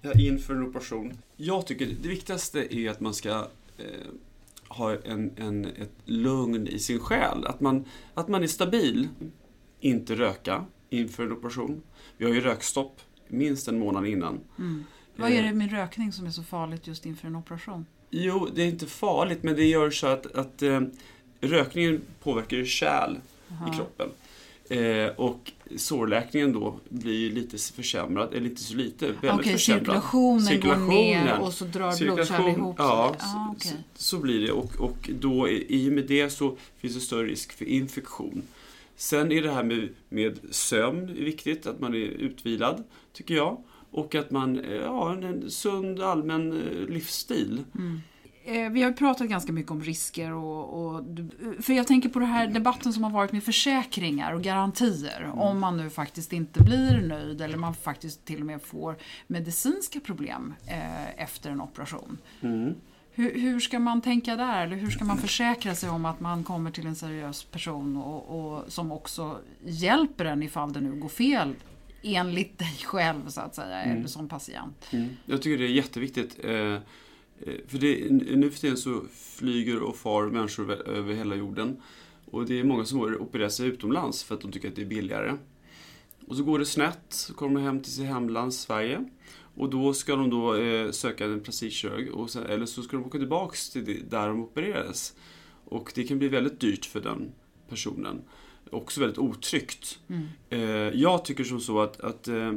Ja, 0.02 0.12
inför 0.12 0.54
en 0.54 0.62
operation. 0.62 1.18
Jag 1.36 1.66
tycker 1.66 1.86
det 1.86 2.08
viktigaste 2.08 2.76
är 2.76 2.90
att 2.90 3.00
man 3.00 3.14
ska 3.14 3.30
eh, 3.78 3.84
ha 4.68 4.96
en, 5.04 5.32
en, 5.36 5.64
ett 5.64 5.92
lugn 6.04 6.66
i 6.66 6.78
sin 6.78 6.98
själ. 6.98 7.46
Att 7.46 7.60
man, 7.60 7.84
att 8.14 8.28
man 8.28 8.42
är 8.42 8.46
stabil. 8.46 9.08
Inte 9.80 10.14
röka 10.14 10.64
inför 10.90 11.22
en 11.22 11.32
operation. 11.32 11.82
Vi 12.16 12.24
har 12.24 12.32
ju 12.32 12.40
rökstopp 12.40 13.00
minst 13.28 13.68
en 13.68 13.78
månad 13.78 14.06
innan. 14.06 14.40
Vad 15.16 15.30
är 15.30 15.42
det 15.42 15.52
med 15.52 15.70
rökning 15.70 16.12
som 16.12 16.26
är 16.26 16.30
så 16.30 16.42
farligt 16.42 16.86
just 16.86 17.06
inför 17.06 17.26
en 17.26 17.36
operation? 17.36 17.86
Jo, 18.10 18.48
det 18.54 18.62
är 18.62 18.66
inte 18.66 18.86
farligt, 18.86 19.42
men 19.42 19.56
det 19.56 19.64
gör 19.64 19.90
så 19.90 20.06
att, 20.06 20.34
att 20.34 20.62
eh, 20.62 20.80
rökningen 21.40 22.00
påverkar 22.22 22.64
kärl 22.64 23.16
i 23.48 23.76
kroppen. 23.76 24.08
Eh, 24.68 25.08
och 25.16 25.52
sårläkningen 25.76 26.52
då 26.52 26.80
blir 26.88 27.30
lite 27.30 27.58
försämrad, 27.58 28.34
eller 28.34 28.46
inte 28.50 28.62
så 28.62 28.74
lite, 28.76 29.06
väldigt 29.06 29.32
Okej, 29.32 29.52
försämrad. 29.52 29.84
cirkulationen, 29.84 30.60
går 30.60 30.76
ner 30.88 31.38
och 31.40 31.52
så 31.52 31.64
drar 31.64 31.98
blodkärl 31.98 32.24
Cirkulation, 32.26 32.50
ihop 32.50 32.76
sig. 32.76 32.86
Ja, 32.86 33.16
Ah, 33.18 33.22
så, 33.32 33.54
okej. 33.56 33.84
så 33.94 34.18
blir 34.18 34.40
det. 34.46 34.52
Och, 34.52 34.76
och 34.76 35.10
då, 35.20 35.48
i 35.48 35.88
och 35.88 35.92
med 35.92 36.04
det 36.06 36.30
så 36.30 36.56
finns 36.78 36.94
det 36.94 37.00
större 37.00 37.26
risk 37.26 37.52
för 37.52 37.64
infektion. 37.64 38.42
Sen 38.96 39.32
är 39.32 39.42
det 39.42 39.50
här 39.52 39.62
med, 39.62 39.88
med 40.08 40.38
sömn 40.50 41.06
viktigt, 41.14 41.66
att 41.66 41.80
man 41.80 41.94
är 41.94 41.98
utvilad, 41.98 42.84
tycker 43.12 43.34
jag. 43.34 43.62
Och 43.90 44.14
att 44.14 44.30
man 44.30 44.60
eh, 44.60 44.92
har 44.92 45.12
en, 45.12 45.24
en 45.24 45.50
sund 45.50 46.00
allmän 46.00 46.52
eh, 46.52 46.88
livsstil. 46.94 47.62
Eh, 47.74 47.80
Vi 48.46 48.82
har 48.82 48.90
ju 48.90 48.92
pratat 48.92 49.28
ganska 49.28 49.52
mycket 49.52 49.70
om 49.70 49.82
risker 49.82 50.32
och, 50.32 50.96
och... 50.96 51.04
För 51.60 51.72
jag 51.72 51.86
tänker 51.86 52.08
på 52.08 52.18
den 52.18 52.28
här 52.28 52.46
debatten 52.46 52.92
som 52.92 53.04
har 53.04 53.10
varit 53.10 53.32
med 53.32 53.44
försäkringar 53.44 54.32
och 54.32 54.42
garantier. 54.42 55.30
Om 55.34 55.60
man 55.60 55.76
nu 55.76 55.90
faktiskt 55.90 56.32
inte 56.32 56.62
blir 56.62 57.02
nöjd 57.08 57.40
eller 57.40 57.56
man 57.56 57.74
faktiskt 57.74 58.24
till 58.24 58.40
och 58.40 58.46
med 58.46 58.62
får 58.62 58.96
medicinska 59.26 60.00
problem 60.00 60.54
eh, 60.66 61.22
efter 61.22 61.50
en 61.50 61.60
operation. 61.60 62.18
Hur, 63.16 63.40
hur 63.40 63.60
ska 63.60 63.78
man 63.78 64.00
tänka 64.00 64.36
där? 64.36 64.66
Eller 64.66 64.76
hur 64.76 64.90
ska 64.90 65.04
man 65.04 65.18
försäkra 65.18 65.74
sig 65.74 65.90
om 65.90 66.04
att 66.04 66.20
man 66.20 66.44
kommer 66.44 66.70
till 66.70 66.86
en 66.86 66.94
seriös 66.94 67.44
person 67.44 67.96
och, 67.96 68.54
och 68.54 68.72
som 68.72 68.92
också 68.92 69.38
hjälper 69.64 70.24
en 70.24 70.42
ifall 70.42 70.72
det 70.72 70.80
nu 70.80 70.92
går 70.92 71.08
fel 71.08 71.54
enligt 72.02 72.58
dig 72.58 72.78
själv 72.84 73.28
så 73.28 73.40
att 73.40 73.54
säga, 73.54 73.82
eller 73.82 74.06
som 74.06 74.28
patient? 74.28 74.86
Jag 75.26 75.42
tycker 75.42 75.58
det 75.58 75.70
är 75.70 75.74
jätteviktigt. 75.74 76.38
Eh, 76.44 76.50
eh, 76.50 76.80
för 77.66 77.78
det, 77.78 78.10
nu 78.10 78.50
för 78.50 78.60
tiden 78.60 78.76
så 78.76 79.02
flyger 79.12 79.82
och 79.82 79.96
far 79.96 80.26
människor 80.26 80.88
över- 80.88 81.14
hela 81.14 81.34
jorden. 81.34 81.82
Och 82.30 82.46
det 82.46 82.60
är 82.60 82.64
många 82.64 82.84
som 82.84 83.00
opererar 83.00 83.48
sig 83.48 83.68
utomlands 83.68 84.24
för 84.24 84.34
att 84.34 84.40
de 84.40 84.52
tycker 84.52 84.68
att 84.68 84.76
det 84.76 84.82
är 84.82 84.86
billigare. 84.86 85.36
Och 86.26 86.36
så 86.36 86.42
går 86.44 86.58
det 86.58 86.66
snett, 86.66 87.04
så 87.08 87.34
kommer 87.34 87.60
de 87.60 87.66
hem 87.66 87.82
till 87.82 87.92
sitt 87.92 88.04
hemland 88.06 88.54
Sverige. 88.54 89.04
Och 89.56 89.70
då 89.70 89.94
ska 89.94 90.16
de 90.16 90.30
då 90.30 90.54
eh, 90.56 90.90
söka 90.90 91.24
en 91.24 91.40
plastikkirurg, 91.40 92.08
eller 92.48 92.66
så 92.66 92.82
ska 92.82 92.96
de 92.96 93.06
åka 93.06 93.18
tillbaks 93.18 93.70
till 93.70 93.84
det, 93.84 94.10
där 94.10 94.28
de 94.28 94.42
opererades. 94.42 95.14
Och 95.64 95.92
det 95.94 96.04
kan 96.04 96.18
bli 96.18 96.28
väldigt 96.28 96.60
dyrt 96.60 96.86
för 96.86 97.00
den 97.00 97.32
personen. 97.68 98.22
Också 98.70 99.00
väldigt 99.00 99.18
otryggt. 99.18 99.98
Eh, 100.50 100.60
jag 100.94 101.24
tycker 101.24 101.44
som 101.44 101.60
så 101.60 101.80
att, 101.80 102.00
att 102.00 102.28
eh, 102.28 102.52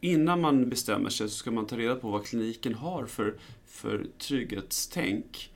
innan 0.00 0.40
man 0.40 0.68
bestämmer 0.68 1.10
sig 1.10 1.28
så 1.28 1.34
ska 1.34 1.50
man 1.50 1.66
ta 1.66 1.76
reda 1.76 1.94
på 1.94 2.10
vad 2.10 2.26
kliniken 2.26 2.74
har 2.74 3.06
för, 3.06 3.34
för 3.66 4.06
trygghetstänk. 4.18 5.50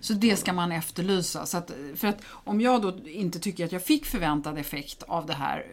Så 0.00 0.12
det 0.12 0.36
ska 0.36 0.52
man 0.52 0.72
efterlysa. 0.72 1.46
Så 1.46 1.58
att, 1.58 1.70
för 1.94 2.08
att 2.08 2.22
om 2.28 2.60
jag 2.60 2.82
då 2.82 2.98
inte 3.08 3.38
tycker 3.38 3.64
att 3.64 3.72
jag 3.72 3.82
fick 3.82 4.06
förväntad 4.06 4.58
effekt 4.58 5.02
av 5.02 5.26
det 5.26 5.32
här, 5.32 5.66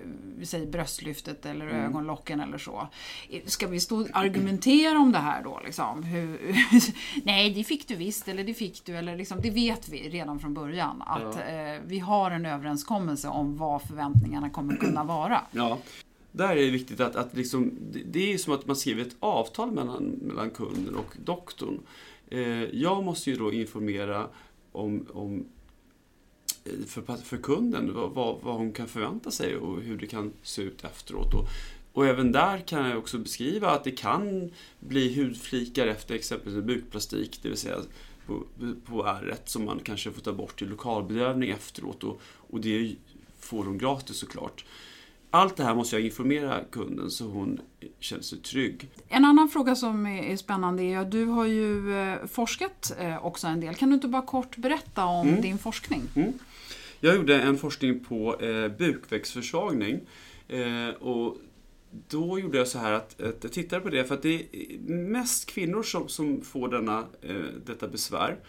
säger 0.43 0.67
bröstlyftet 0.67 1.45
eller 1.45 1.65
Mm. 1.67 1.86
ögonlocken 1.86 2.39
eller 2.39 2.58
så. 2.58 2.88
Ska 3.45 3.67
vi 3.67 3.80
stå 3.80 4.02
och 4.02 4.08
argumentera 4.13 4.99
om 4.99 5.12
det 5.12 5.17
här 5.19 5.43
då? 5.43 5.62
Liksom? 5.65 6.04
Hur, 6.04 6.56
nej, 7.23 7.54
det 7.54 7.63
fick 7.63 7.88
du 7.88 7.95
visst, 7.95 8.28
eller 8.28 8.43
det 8.43 8.54
fick 8.54 8.86
du, 8.86 8.95
eller 8.97 9.17
liksom, 9.17 9.41
det 9.41 9.49
vet 9.49 9.89
vi 9.89 10.10
redan 10.10 10.39
från 10.39 10.54
början. 10.54 11.02
Att 11.02 11.36
eh, 11.36 11.82
vi 11.86 11.99
har 11.99 12.32
en 12.32 12.45
överenskommelse 12.45 13.28
om 13.28 13.58
vad 13.58 13.82
förväntningarna 13.82 14.49
kommer 14.49 14.76
kunna 14.76 15.04
vara. 15.04 15.41
Ja. 15.52 15.78
Där 16.36 16.50
är 16.50 16.62
det 16.65 16.69
viktigt 16.69 17.00
att, 17.00 17.15
att 17.15 17.38
liksom, 17.38 17.72
det- 18.06 18.34
är 18.34 18.38
som 18.38 18.54
att 18.54 18.67
man 18.67 18.76
skriver 18.76 19.02
ett 19.02 19.15
avtal 19.19 19.72
mellan, 19.72 20.04
mellan 20.04 20.50
kunden 20.50 20.96
och 20.96 21.15
doktorn. 21.26 21.80
Eh, 22.28 22.63
jag 22.63 23.04
måste 23.04 23.30
ju 23.30 23.36
då 23.36 23.54
informera 23.54 24.28
om, 24.72 25.06
om 25.13 25.46
eh, 26.65 26.86
för, 26.88 27.02
för 27.17 27.38
kunden 27.38 27.93
vad, 27.93 28.12
vad, 28.41 28.56
hon 28.58 28.72
kan 28.72 28.88
förvänta 28.88 29.32
sig 29.32 29.56
och 29.56 29.82
hur 29.82 29.98
det 29.98 30.08
kan 30.08 30.34
se 30.43 30.62
ut 30.62 30.84
efteråt. 30.84 31.34
Och, 31.34 31.48
och 31.93 32.08
även 32.08 32.32
där 32.32 32.60
kan 32.60 32.89
jag 32.89 32.98
också 32.98 33.17
beskriva 33.17 33.69
att 33.69 33.84
det 33.84 33.91
kan 33.91 34.52
bli 34.80 35.13
hudflikar 35.15 35.88
efter 35.88 36.15
exempelvis 36.15 36.63
bukplastik, 36.63 37.39
det 37.41 37.50
vill 37.50 37.58
säga 37.58 37.78
på, 38.26 38.43
på 38.86 39.06
ärret 39.06 39.50
som 39.50 39.65
man 39.65 39.80
kanske 39.80 40.12
får 40.12 40.22
ta 40.22 40.34
bort 40.34 40.62
i 40.62 40.65
lokalbedövning 40.65 41.50
efteråt 41.50 42.04
och, 42.04 42.22
och 42.26 42.62
det 42.62 42.96
får 43.39 43.63
de 43.63 43.78
gratis 43.78 44.17
såklart. 44.17 44.65
Allt 45.36 45.56
det 45.58 45.63
här 45.63 45.76
måste 45.76 45.96
jag 45.96 46.06
informera 46.06 46.63
kunden 46.72 47.12
så 47.12 47.26
hon 47.26 47.60
känner 48.00 48.24
sig 48.24 48.38
trygg. 48.38 48.89
En 49.10 49.26
annan 49.26 49.50
fråga 49.50 49.76
som 49.76 50.06
är 50.06 50.38
spännande 50.38 50.84
är 50.84 50.98
att 50.98 51.12
du 51.12 51.26
har 51.26 51.46
ju 51.46 51.96
eh, 51.98 52.26
forskat 52.26 52.91
eh, 53.00 53.26
också 53.26 53.48
en 53.48 53.60
del. 53.60 53.76
Kan 53.76 53.89
du 53.89 53.96
inte 53.96 54.08
bara 54.08 54.22
kort 54.22 54.58
berätta 54.58 55.06
om 55.06 55.28
mm. 55.28 55.41
din 55.41 55.58
forskning? 55.58 56.02
Mm. 56.15 56.34
Jag 57.00 57.15
gjorde 57.15 57.41
en 57.41 57.58
forskning 57.58 58.00
på 58.00 58.41
eh, 58.41 58.67
bukväxtförsvagning. 58.78 60.00
Eh, 60.48 60.89
och 60.89 61.38
då 62.08 62.39
gjorde 62.39 62.58
jag 62.58 62.67
så 62.67 62.80
här 62.80 62.91
att, 62.91 63.22
att 63.22 63.43
jag 63.43 63.52
tittade 63.52 63.82
på 63.82 63.89
det 63.89 64.06
för 64.06 64.15
att 64.15 64.22
det 64.22 64.34
är 64.36 64.80
mest 64.89 65.46
kvinnor 65.46 65.84
som, 65.84 66.10
som 66.10 66.41
får 66.41 66.67
denna, 66.67 67.00
eh, 67.22 67.36
detta 67.65 67.88
besvär. 67.88 68.39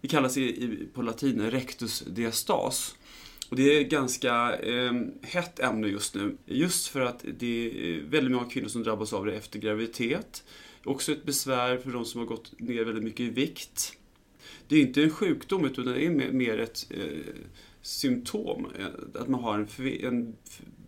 Det 0.00 0.08
kallas 0.08 0.36
i, 0.36 0.42
i, 0.42 0.88
på 0.94 1.02
latin 1.02 1.50
rectus 1.50 2.00
diastas. 2.00 2.96
Och 3.54 3.60
det 3.60 3.76
är 3.76 3.80
ett 3.80 3.90
ganska 3.90 4.56
eh, 4.56 4.92
hett 5.22 5.60
ämne 5.60 5.88
just 5.88 6.14
nu. 6.14 6.36
Just 6.46 6.88
för 6.88 7.00
att 7.00 7.24
det 7.38 7.66
är 7.66 8.00
väldigt 8.00 8.32
många 8.32 8.50
kvinnor 8.50 8.68
som 8.68 8.82
drabbas 8.82 9.12
av 9.12 9.26
det 9.26 9.36
efter 9.36 9.58
graviditet. 9.58 10.44
Också 10.84 11.12
ett 11.12 11.24
besvär 11.24 11.76
för 11.76 11.90
de 11.90 12.04
som 12.04 12.20
har 12.20 12.26
gått 12.26 12.60
ner 12.60 12.84
väldigt 12.84 13.04
mycket 13.04 13.20
i 13.20 13.30
vikt. 13.30 13.92
Det 14.68 14.76
är 14.76 14.80
inte 14.80 15.02
en 15.02 15.10
sjukdom 15.10 15.64
utan 15.64 15.84
det 15.84 16.04
är 16.04 16.10
mer 16.10 16.58
ett 16.58 16.86
eh, 16.90 17.34
symptom. 17.84 18.66
Eh, 18.78 19.20
att 19.20 19.28
man 19.28 19.40
har 19.40 19.58
en, 19.58 19.68
en 20.04 20.36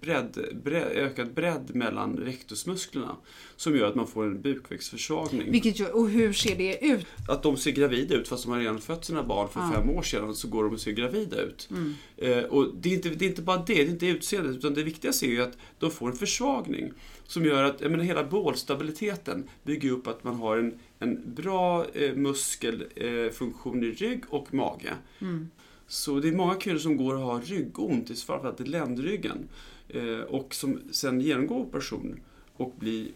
bredd, 0.00 0.60
bredd, 0.64 0.88
ökad 0.92 1.34
bredd 1.34 1.74
mellan 1.74 2.16
rektusmusklerna 2.16 3.16
som 3.56 3.76
gör 3.76 3.88
att 3.88 3.94
man 3.94 4.06
får 4.06 4.24
en 4.24 4.40
bukväxtförsvagning. 4.40 5.52
Vilket 5.52 5.78
gör, 5.78 5.96
och 5.96 6.10
hur 6.10 6.32
ser 6.32 6.56
det 6.56 6.86
ut? 6.86 7.06
Att 7.28 7.42
de 7.42 7.56
ser 7.56 7.70
gravida 7.70 8.14
ut 8.14 8.28
fast 8.28 8.44
de 8.44 8.52
har 8.52 8.58
redan 8.58 8.80
fött 8.80 9.04
sina 9.04 9.22
barn 9.22 9.48
för 9.48 9.60
ja. 9.60 9.72
fem 9.74 9.90
år 9.90 10.02
sedan 10.02 10.34
så 10.34 10.48
går 10.48 10.64
de 10.64 10.72
och 10.72 10.80
ser 10.80 10.92
gravida 10.92 11.40
ut. 11.42 11.68
Mm. 11.70 11.94
Eh, 12.16 12.44
och 12.44 12.74
det 12.74 12.88
är, 12.88 12.94
inte, 12.94 13.08
det 13.08 13.24
är 13.24 13.28
inte 13.28 13.42
bara 13.42 13.56
det, 13.56 13.74
det 13.74 13.82
är 13.82 13.88
inte 13.88 14.06
utseendet 14.06 14.56
utan 14.56 14.74
det 14.74 14.82
viktigaste 14.82 15.26
är 15.26 15.30
ju 15.30 15.42
att 15.42 15.58
de 15.78 15.90
får 15.90 16.10
en 16.10 16.16
försvagning 16.16 16.92
som 17.26 17.44
gör 17.44 17.62
att 17.62 17.80
menar, 17.80 18.04
hela 18.04 18.24
bålstabiliteten 18.24 19.48
bygger 19.62 19.90
upp 19.90 20.06
att 20.06 20.24
man 20.24 20.34
har 20.34 20.56
en, 20.56 20.78
en 20.98 21.34
bra 21.34 21.86
eh, 21.94 22.14
muskelfunktion 22.14 23.82
eh, 23.82 23.88
i 23.88 23.92
rygg 23.92 24.24
och 24.28 24.54
mage. 24.54 24.94
Mm. 25.20 25.48
Så 25.86 26.20
det 26.20 26.28
är 26.28 26.32
många 26.32 26.54
kvinnor 26.54 26.78
som 26.78 26.96
går 26.96 27.14
och 27.14 27.20
har 27.20 27.40
ryggont, 27.40 28.18
framförallt 28.20 28.60
i 28.60 28.64
ländryggen. 28.64 29.48
Eh, 29.88 30.18
och 30.18 30.54
som 30.54 30.80
sen 30.90 31.20
genomgår 31.20 31.56
operation 31.56 32.20
och 32.56 32.74
blir 32.78 33.08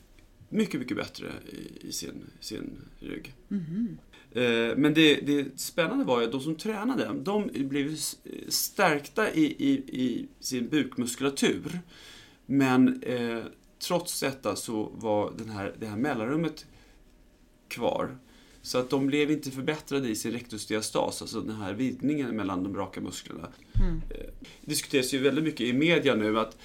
mycket, 0.48 0.80
mycket 0.80 0.96
bättre 0.96 1.32
i 1.80 1.92
sin, 1.92 2.30
sin 2.40 2.70
rygg. 2.98 3.34
Mm. 3.50 3.98
Men 4.76 4.94
det, 4.94 5.14
det 5.14 5.60
spännande 5.60 6.04
var 6.04 6.20
ju 6.20 6.26
att 6.26 6.32
de 6.32 6.40
som 6.40 6.54
tränade, 6.54 7.10
de 7.22 7.50
blev 7.54 7.96
stärkta 8.48 9.32
i, 9.32 9.44
i, 9.44 9.70
i 10.02 10.28
sin 10.40 10.68
bukmuskulatur. 10.68 11.80
Men 12.46 13.02
eh, 13.02 13.42
trots 13.78 14.20
detta 14.20 14.56
så 14.56 14.92
var 14.94 15.32
den 15.38 15.48
här, 15.48 15.74
det 15.78 15.86
här 15.86 15.96
mellanrummet 15.96 16.66
kvar. 17.68 18.18
Så 18.62 18.78
att 18.78 18.90
de 18.90 19.06
blev 19.06 19.30
inte 19.30 19.50
förbättrade 19.50 20.08
i 20.08 20.14
sin 20.14 20.32
rektusdiastas, 20.32 21.22
alltså 21.22 21.40
den 21.40 21.56
här 21.56 21.74
vidgningen 21.74 22.36
mellan 22.36 22.62
de 22.62 22.76
raka 22.76 23.00
musklerna. 23.00 23.48
Mm. 23.80 24.00
Det 24.10 24.30
diskuteras 24.60 25.14
ju 25.14 25.18
väldigt 25.18 25.44
mycket 25.44 25.60
i 25.60 25.72
media 25.72 26.14
nu 26.14 26.38
att, 26.38 26.56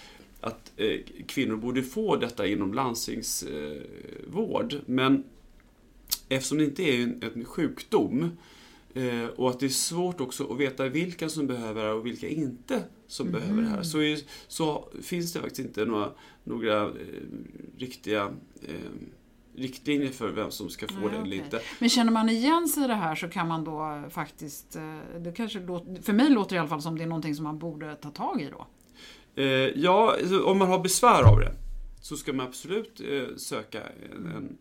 att 0.41 0.71
eh, 0.77 0.99
kvinnor 1.27 1.55
borde 1.55 1.83
få 1.83 2.15
detta 2.15 2.47
inom 2.47 2.73
landstingsvård. 2.73 4.73
Eh, 4.73 4.79
Men 4.85 5.23
eftersom 6.29 6.57
det 6.57 6.63
inte 6.63 6.83
är 6.83 7.03
en, 7.03 7.23
en 7.35 7.45
sjukdom 7.45 8.31
eh, 8.93 9.25
och 9.25 9.49
att 9.49 9.59
det 9.59 9.65
är 9.65 9.69
svårt 9.69 10.21
också 10.21 10.53
att 10.53 10.59
veta 10.59 10.89
vilka 10.89 11.29
som 11.29 11.47
behöver 11.47 11.83
det 11.83 11.91
och 11.91 12.05
vilka 12.05 12.27
inte 12.27 12.83
som 13.07 13.27
mm. 13.27 13.39
behöver 13.39 13.61
det 13.61 13.67
här. 13.67 13.83
Så, 13.83 14.01
är, 14.01 14.19
så 14.47 14.89
finns 15.01 15.33
det 15.33 15.39
faktiskt 15.39 15.67
inte 15.67 15.85
några, 15.85 16.11
några 16.43 16.83
eh, 16.83 16.91
riktiga 17.77 18.33
eh, 18.61 18.75
riktlinjer 19.57 20.11
för 20.11 20.29
vem 20.29 20.51
som 20.51 20.69
ska 20.69 20.87
få 20.87 20.99
Nej, 20.99 21.09
det 21.09 21.17
eller 21.17 21.35
inte. 21.35 21.61
Men 21.79 21.89
känner 21.89 22.11
man 22.11 22.29
igen 22.29 22.67
sig 22.67 22.83
i 22.83 22.87
det 22.87 22.95
här 22.95 23.15
så 23.15 23.27
kan 23.27 23.47
man 23.47 23.63
då 23.63 24.03
faktiskt, 24.09 24.75
eh, 24.75 25.19
det 25.19 25.31
kanske 25.31 25.59
låter, 25.59 26.01
för 26.01 26.13
mig 26.13 26.29
låter 26.29 26.49
det 26.49 26.55
i 26.55 26.59
alla 26.59 26.69
fall 26.69 26.81
som 26.81 26.97
det 26.97 27.03
är 27.03 27.07
någonting 27.07 27.35
som 27.35 27.43
man 27.43 27.59
borde 27.59 27.95
ta 27.95 28.09
tag 28.09 28.41
i 28.41 28.49
då? 28.49 28.67
Eh, 29.35 29.45
ja, 29.75 30.15
om 30.45 30.57
man 30.57 30.67
har 30.67 30.79
besvär 30.79 31.23
av 31.23 31.39
det 31.39 31.51
så 32.01 32.17
ska 32.17 32.33
man 32.33 32.47
absolut 32.47 33.01
eh, 33.01 33.35
söka 33.37 33.81
en, 34.13 34.25
en, 34.25 34.57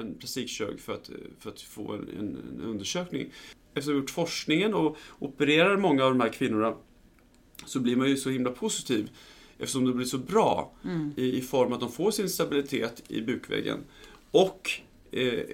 en 0.00 0.14
plastikkirurg 0.14 0.80
för 0.80 0.94
att, 0.94 1.10
för 1.38 1.50
att 1.50 1.60
få 1.60 1.92
en, 1.92 2.08
en, 2.18 2.60
undersökning. 2.64 3.32
Efter 3.74 3.90
att 3.90 3.94
ha 3.94 4.00
gjort 4.00 4.10
forskningen 4.10 4.74
och 4.74 4.96
opererar 5.18 5.76
många 5.76 6.04
av 6.04 6.10
de 6.10 6.20
här 6.20 6.32
kvinnorna 6.32 6.74
så 7.66 7.80
blir 7.80 7.96
man 7.96 8.08
ju 8.08 8.16
så 8.16 8.30
himla 8.30 8.50
positiv 8.50 9.10
eftersom 9.58 9.84
det 9.84 9.92
blir 9.92 10.06
så 10.06 10.18
bra 10.18 10.72
mm. 10.84 11.12
i, 11.16 11.38
i 11.38 11.40
form 11.40 11.72
att 11.72 11.80
de 11.80 11.92
får 11.92 12.10
sin 12.10 12.28
stabilitet 12.28 13.02
i 13.08 13.20
bukväggen 13.20 13.84
och 14.30 14.70
eh, 15.10 15.44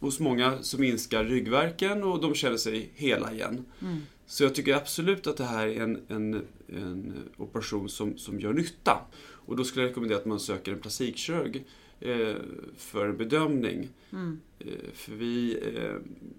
hos 0.00 0.20
många 0.20 0.62
så 0.62 0.80
minskar 0.80 1.24
ryggverken 1.24 2.02
och 2.02 2.20
de 2.20 2.34
känner 2.34 2.56
sig 2.56 2.90
hela 2.94 3.32
igen. 3.32 3.64
Mm. 3.82 3.98
Så 4.26 4.44
jag 4.44 4.54
tycker 4.54 4.74
absolut 4.74 5.26
att 5.26 5.36
det 5.36 5.44
här 5.44 5.66
är 5.66 5.82
en, 5.82 6.02
en, 6.08 6.46
en, 6.66 7.12
operation 7.36 7.88
som, 7.88 8.18
som 8.18 8.40
gör 8.40 8.52
nytta. 8.52 8.98
Och 9.20 9.56
då 9.56 9.64
skulle 9.64 9.84
jag 9.84 9.90
rekommendera 9.90 10.18
att 10.18 10.26
man 10.26 10.40
söker 10.40 10.72
en 10.72 10.78
plastikkirurg 10.78 11.64
eh, 12.00 12.34
för 12.76 13.08
en 13.08 13.16
bedömning. 13.16 13.88
Mm. 14.12 14.40
Eh, 14.58 14.92
för 14.94 15.12
vi 15.12 15.58
eh, 15.76 15.94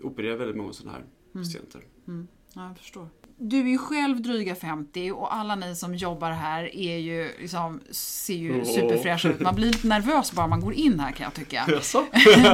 opererar 0.05 0.37
väldigt 0.37 0.57
många 0.57 0.73
sådana 0.73 0.97
här 0.97 1.05
mm. 1.33 1.45
patienter. 1.45 1.81
Mm. 2.07 2.27
Ja, 2.53 2.67
jag 2.67 2.77
förstår. 2.77 3.07
Du 3.41 3.59
är 3.59 3.63
ju 3.63 3.77
själv 3.77 4.21
dryga 4.21 4.55
50 4.55 5.11
och 5.11 5.35
alla 5.35 5.55
ni 5.55 5.75
som 5.75 5.95
jobbar 5.95 6.31
här 6.31 6.75
är 6.75 6.97
ju, 6.97 7.31
liksom, 7.39 7.81
ser 7.91 8.33
ju 8.35 8.65
superfräscha 8.65 9.29
ut. 9.29 9.39
Man 9.39 9.55
blir 9.55 9.67
lite 9.67 9.87
nervös 9.87 10.31
bara 10.31 10.47
man 10.47 10.61
går 10.61 10.73
in 10.73 10.99
här 10.99 11.11
kan 11.11 11.23
jag 11.23 11.33
tycka. 11.33 11.65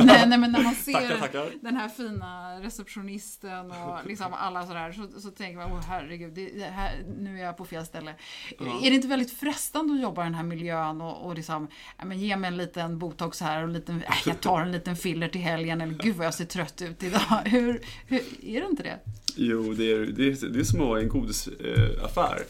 nej, 0.04 0.28
nej, 0.28 0.38
men 0.38 0.52
när 0.52 0.64
man 0.64 0.76
ser 0.86 0.94
tackar, 0.94 1.18
tackar. 1.20 1.50
den 1.62 1.76
här 1.76 1.90
fina 1.90 2.60
receptionisten 2.62 3.72
och 3.72 4.00
liksom 4.06 4.34
alla 4.34 4.68
sådär 4.68 4.92
så, 4.92 5.22
så 5.22 5.30
tänker 5.30 5.58
man, 5.58 5.72
åh 5.72 5.82
herregud, 5.88 6.34
det, 6.34 6.46
det 6.46 6.66
här, 6.66 7.04
nu 7.20 7.40
är 7.40 7.44
jag 7.44 7.58
på 7.58 7.66
fel 7.66 7.86
ställe. 7.86 8.16
Ja. 8.60 8.66
Är 8.66 8.90
det 8.90 8.96
inte 8.96 9.08
väldigt 9.08 9.32
frestande 9.32 9.94
att 9.94 10.02
jobba 10.02 10.22
i 10.22 10.26
den 10.26 10.36
här 10.36 10.44
miljön 10.44 11.02
och, 11.02 11.26
och 11.26 11.36
liksom, 11.36 11.68
ja, 11.98 12.06
men 12.06 12.20
ge 12.20 12.38
mig 12.38 12.48
en 12.48 12.58
liten 12.58 13.00
botox 13.00 13.42
här 13.42 13.58
och 13.58 13.68
en 13.68 13.74
liten, 13.74 13.96
äh, 14.04 14.14
jag 14.26 14.42
tar 14.42 14.62
en 14.62 14.72
liten 14.72 14.96
filler 14.96 15.28
till 15.28 15.42
helgen 15.42 15.82
eller 15.82 15.94
gud 15.94 16.16
vad 16.16 16.26
jag 16.26 16.34
ser 16.34 16.46
trött 16.46 16.82
ut 16.82 17.04
idag. 17.04 17.42
Hur, 17.46 17.82
hur 18.08 18.22
är 18.44 18.62
det 18.62 18.68
inte 18.68 18.84
det? 18.84 19.00
Jo, 19.38 19.74
det 19.74 19.85
är, 19.92 20.06
det 20.06 20.28
är, 20.28 20.50
det 20.50 20.60
är 20.60 20.64
som 20.64 20.82
att 20.82 20.88
vara 20.88 21.00
i 21.00 21.04
en 21.04 21.10
godisaffär. 21.10 22.44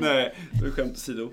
Nej, 0.00 0.34
det 0.52 0.66
är 0.66 0.70
skämt 0.70 0.92
åsido. 0.92 1.30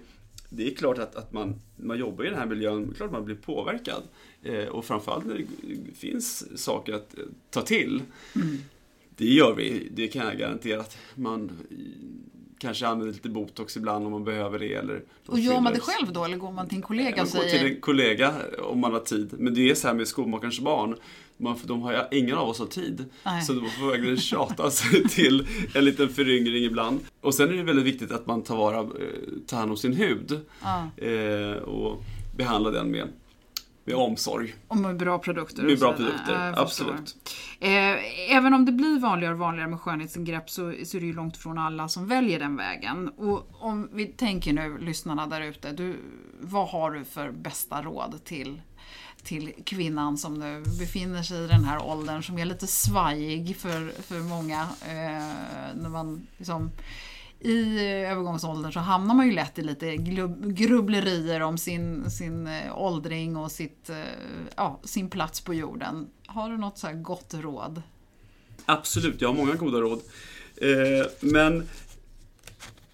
Det 0.50 0.68
är 0.68 0.76
klart 0.76 0.98
att, 0.98 1.16
att 1.16 1.34
man, 1.34 1.62
man 1.76 2.00
jobbar 2.00 2.26
i 2.26 2.30
den 2.30 2.38
här 2.38 2.46
miljön, 2.46 2.94
klart 2.98 3.12
man 3.12 3.26
blir 3.26 3.36
påverkad. 3.36 4.04
Eh, 4.44 4.66
och 4.66 4.86
framförallt 4.86 5.26
när 5.26 5.46
det 5.62 5.96
finns 5.96 6.62
saker 6.64 6.94
att 6.94 7.16
ta 7.50 7.62
till. 7.62 8.02
Mm. 8.36 8.58
Det 9.18 9.26
gör 9.26 9.56
vi, 9.56 9.90
det 9.92 10.08
kan 10.08 10.26
jag 10.26 10.38
garantera 10.38 10.80
att 10.80 10.98
man 11.16 11.52
kanske 12.64 12.88
använder 12.88 13.14
lite 13.14 13.30
botox 13.30 13.78
ibland 13.78 14.06
om 14.06 14.12
man 14.12 14.24
behöver 14.24 14.60
det. 14.60 14.74
Eller 14.74 15.02
och 15.26 15.40
gör 15.40 15.62
man 15.62 15.74
det 15.74 15.80
själv 15.80 16.14
då 16.14 16.26
eller 16.26 16.38
går 16.38 16.52
man 16.52 16.68
till 16.68 16.78
en 16.78 16.82
kollega? 16.82 17.24
Man 17.24 17.42
går 17.42 17.50
till 17.50 17.66
en 17.66 17.82
kollega 17.82 18.34
om 18.60 18.80
man 18.80 18.94
har 18.94 19.00
tid. 19.00 19.34
Men 19.38 19.54
det 19.54 19.70
är 19.70 19.76
så 19.76 19.88
här 19.88 19.96
med 19.96 20.08
skomakarens 20.08 20.60
barn. 20.60 20.96
Man, 21.38 21.58
de 21.64 21.82
har, 21.82 22.08
ingen 22.12 22.38
av 22.38 22.50
oss 22.50 22.60
har 22.60 22.66
tid. 22.66 23.06
Nej. 23.24 23.42
Så 23.42 23.54
de 23.54 23.70
får 23.70 23.88
verkligen 23.88 24.18
tjata 24.18 24.72
sig 24.72 25.04
till 25.10 25.48
en 25.74 25.86
liten 25.86 26.10
föryngring 26.10 26.64
ibland. 26.64 27.00
Och 27.22 27.34
sen 27.34 27.50
är 27.50 27.54
det 27.54 27.64
väldigt 27.64 27.86
viktigt 27.86 28.12
att 28.12 28.28
man 28.28 28.44
tar, 28.44 28.58
vara, 28.58 28.80
eh, 28.80 28.86
tar 29.48 29.58
hand 29.58 29.72
om 29.72 29.78
sin 29.78 29.94
hud. 29.94 30.40
Ah. 30.62 31.04
Eh, 31.06 31.56
och 31.56 32.04
behandlar 32.36 32.72
den 32.72 32.92
med 32.92 33.08
med 33.86 33.96
omsorg. 33.96 34.56
Och 34.68 34.78
med 34.78 34.98
bra 34.98 35.20
produkter. 35.20 35.64
Med 35.64 35.80
bra 35.80 35.94
produkter, 35.94 36.54
absolut. 36.58 37.16
Eh, 37.60 38.36
även 38.36 38.54
om 38.54 38.66
det 38.66 38.72
blir 38.72 39.00
vanligare 39.00 39.34
och 39.34 39.40
vanligare 39.40 39.70
med 39.70 39.80
skönhetsingrepp 39.80 40.50
så, 40.50 40.74
så 40.84 40.98
är 40.98 41.02
det 41.02 41.08
ju 41.08 41.14
långt 41.14 41.36
ifrån 41.36 41.58
alla 41.58 41.88
som 41.88 42.08
väljer 42.08 42.40
den 42.40 42.56
vägen. 42.56 43.10
Och 43.10 43.48
om 43.52 43.90
vi 43.94 44.06
tänker 44.06 44.54
nu, 44.54 44.78
lyssnarna 44.78 45.28
där 45.28 45.42
ute, 45.42 45.96
vad 46.40 46.68
har 46.68 46.92
du 46.92 47.04
för 47.04 47.32
bästa 47.32 47.82
råd 47.82 48.24
till 48.24 48.62
till 49.24 49.54
kvinnan 49.66 50.18
som 50.18 50.34
nu 50.34 50.64
befinner 50.80 51.24
sig 51.24 51.44
i 51.44 51.48
den 51.48 51.64
här 51.64 51.84
åldern 51.84 52.24
som 52.24 52.38
är 52.38 52.46
lite 52.46 52.68
svajig 52.68 53.56
för, 53.56 54.02
för 54.02 54.20
många. 54.20 54.62
Eh, 54.82 55.76
när 55.76 55.90
man 55.90 56.28
liksom, 56.38 56.72
I 57.40 57.80
övergångsåldern 57.86 58.72
så 58.72 58.80
hamnar 58.80 59.16
man 59.16 59.26
ju 59.26 59.34
lätt 59.34 59.60
i 59.60 59.62
lite 59.62 59.96
grubblerier 60.42 61.42
om 61.42 61.58
sin, 61.58 62.12
sin 62.12 62.48
eh, 62.48 62.78
åldring 62.78 63.38
och 63.38 63.52
sitt, 63.52 63.90
eh, 63.90 63.98
ja, 64.56 64.80
sin 64.84 65.10
plats 65.10 65.42
på 65.42 65.54
jorden. 65.54 66.08
Har 66.26 66.50
du 66.50 66.58
något 66.58 66.78
så 66.78 66.88
gott 66.94 67.34
råd? 67.34 67.82
Absolut, 68.66 69.22
jag 69.22 69.30
har 69.30 69.36
många 69.36 69.56
goda 69.56 69.80
råd. 69.80 70.02
Eh, 70.58 71.06
men 71.20 71.68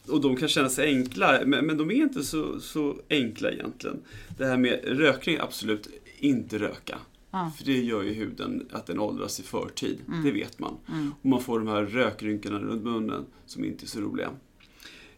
och 0.10 0.22
de 0.22 0.36
kan 0.36 0.48
kännas 0.48 0.80
enkla, 0.80 1.40
men, 1.46 1.66
men 1.66 1.78
de 1.78 1.92
är 1.92 1.96
inte 1.96 2.24
så, 2.24 2.60
så 2.60 2.96
enkla 3.10 3.52
egentligen. 3.52 4.02
Det 4.38 4.46
här 4.46 4.58
med 4.58 4.80
rökning, 4.84 5.38
absolut 5.40 5.88
inte 6.20 6.60
röka. 6.60 7.00
Ja. 7.32 7.52
För 7.58 7.66
det 7.66 7.84
gör 7.84 8.04
ju 8.04 8.14
huden 8.14 8.68
att 8.72 8.86
den 8.86 9.00
åldras 9.00 9.40
i 9.40 9.44
förtid. 9.44 10.02
Mm. 10.08 10.24
Det 10.24 10.32
vet 10.32 10.60
man. 10.60 10.78
Och 11.22 11.26
man 11.26 11.42
får 11.42 11.60
de 11.60 11.68
här 11.68 11.84
rökrynkorna 11.84 12.60
runt 12.60 12.84
munnen 12.84 13.26
som 13.46 13.66
inte 13.66 13.86
är 13.86 13.88
så 13.88 14.00
roliga. 14.02 14.32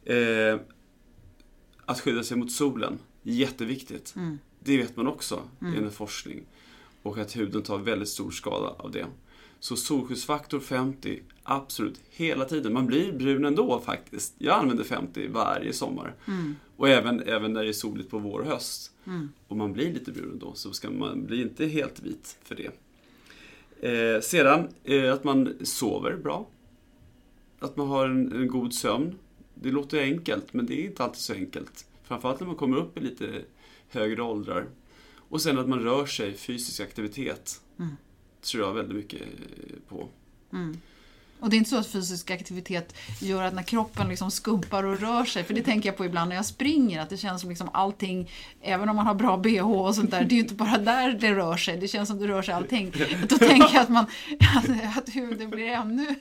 Eh, 0.04 0.60
att 1.86 2.00
skydda 2.00 2.24
sig 2.24 2.38
mot 2.38 2.52
solen, 2.52 3.00
jätteviktigt. 3.24 4.14
Mm. 4.16 4.40
Det 4.60 4.78
vet 4.78 4.98
man 4.98 5.08
också 5.08 5.42
genom 5.60 5.92
forskning. 5.92 6.46
Och 7.04 7.18
att 7.18 7.36
huden 7.36 7.62
tar 7.62 7.78
väldigt 7.78 8.10
stor 8.10 8.32
skada 8.32 8.68
av 8.68 8.92
det. 8.92 9.06
Så 9.64 9.76
solskyddsfaktor 9.76 10.60
50, 10.60 11.22
absolut, 11.44 12.02
hela 12.10 12.46
tiden. 12.46 12.74
Man 12.74 12.86
blir 12.86 13.12
brun 13.12 13.46
ändå 13.46 13.80
faktiskt. 13.80 14.34
Jag 14.38 14.60
använder 14.60 14.84
50 14.84 15.28
varje 15.28 15.74
sommar. 15.74 16.16
Mm. 16.28 16.56
Och 16.78 16.90
även, 16.90 17.20
även 17.20 17.54
när 17.54 17.64
det 17.64 17.70
är 17.70 17.74
soligt 17.74 18.10
på 18.10 18.20
vår 18.20 18.40
och 18.40 18.46
höst. 18.46 18.92
Och 19.48 19.58
man 19.58 19.74
blir 19.74 19.94
lite 19.94 20.12
brun 20.12 20.32
ändå, 20.32 20.54
så 20.54 20.74
ska 20.74 20.90
man 20.90 21.26
bli 21.26 21.42
inte 21.42 21.66
helt 21.66 22.04
vit 22.04 22.38
för 22.44 22.56
det. 22.56 22.72
Eh, 23.90 24.22
sedan, 24.22 24.68
eh, 24.84 25.14
att 25.14 25.24
man 25.24 25.54
sover 25.64 26.18
bra. 26.18 26.48
Att 27.60 27.78
man 27.78 27.88
har 27.88 28.08
en, 28.08 28.32
en 28.32 28.48
god 28.48 28.74
sömn. 28.74 29.16
Det 29.56 29.72
låter 29.72 30.02
enkelt, 30.02 30.54
men 30.54 30.66
det 30.66 30.82
är 30.82 30.86
inte 30.86 31.04
alltid 31.04 31.22
så 31.22 31.34
enkelt. 31.34 31.86
Framförallt 32.04 32.40
när 32.40 32.48
man 32.48 32.56
kommer 32.56 32.78
upp 32.78 32.98
i 32.98 33.02
lite 33.02 33.42
högre 33.90 34.22
åldrar. 34.22 34.68
Och 35.16 35.42
sen 35.42 35.60
att 35.60 35.70
man 35.70 35.80
rör 35.80 36.06
sig, 36.06 36.34
fysisk 36.34 36.80
aktivitet. 36.80 37.62
Tror 38.42 38.66
jag 38.66 38.74
väldigt 38.74 38.96
mycket 38.96 39.22
på. 39.88 40.10
på. 40.52 40.78
Och 41.42 41.50
det 41.50 41.56
är 41.56 41.58
inte 41.58 41.70
så 41.70 41.78
att 41.78 41.88
fysisk 41.88 42.32
aktivitet 42.32 42.96
gör 43.20 43.44
att 43.44 43.54
när 43.54 43.64
kroppen 43.64 44.10
liksom 44.10 44.32
skumpar 44.32 44.84
och 44.84 45.00
rör 45.00 45.26
sig, 45.26 45.44
för 45.44 45.54
det 45.54 45.62
tänker 45.62 45.90
jag 45.90 45.98
på 45.98 46.06
ibland 46.06 46.30
när 46.30 46.36
jag 46.36 46.46
springer, 46.46 47.02
att 47.02 47.10
det 47.10 47.18
känns 47.18 47.42
som 47.42 47.50
liksom 47.50 47.70
allting, 47.74 48.32
även 48.62 48.90
om 48.90 48.96
man 48.96 49.08
har 49.08 49.14
bra 49.14 49.38
bh 49.38 49.72
och 49.72 49.96
sånt 49.96 50.12
där, 50.12 50.24
det 50.24 50.34
är 50.34 50.36
ju 50.36 50.42
inte 50.42 50.54
bara 50.54 50.78
där 50.78 51.12
det 51.14 51.36
rör 51.36 51.58
sig, 51.58 51.78
det 51.78 51.88
känns 51.88 52.10
som 52.10 52.20
det 52.20 52.28
rör 52.28 52.42
sig 52.42 52.54
allting. 52.54 52.94
Då 53.30 53.38
tänker 53.38 53.74
jag 53.74 53.82
att, 53.82 53.90
man, 53.90 54.06
att, 54.58 54.98
att 54.98 55.16
huden 55.16 55.50
blir 55.50 55.66
ännu... 55.66 56.16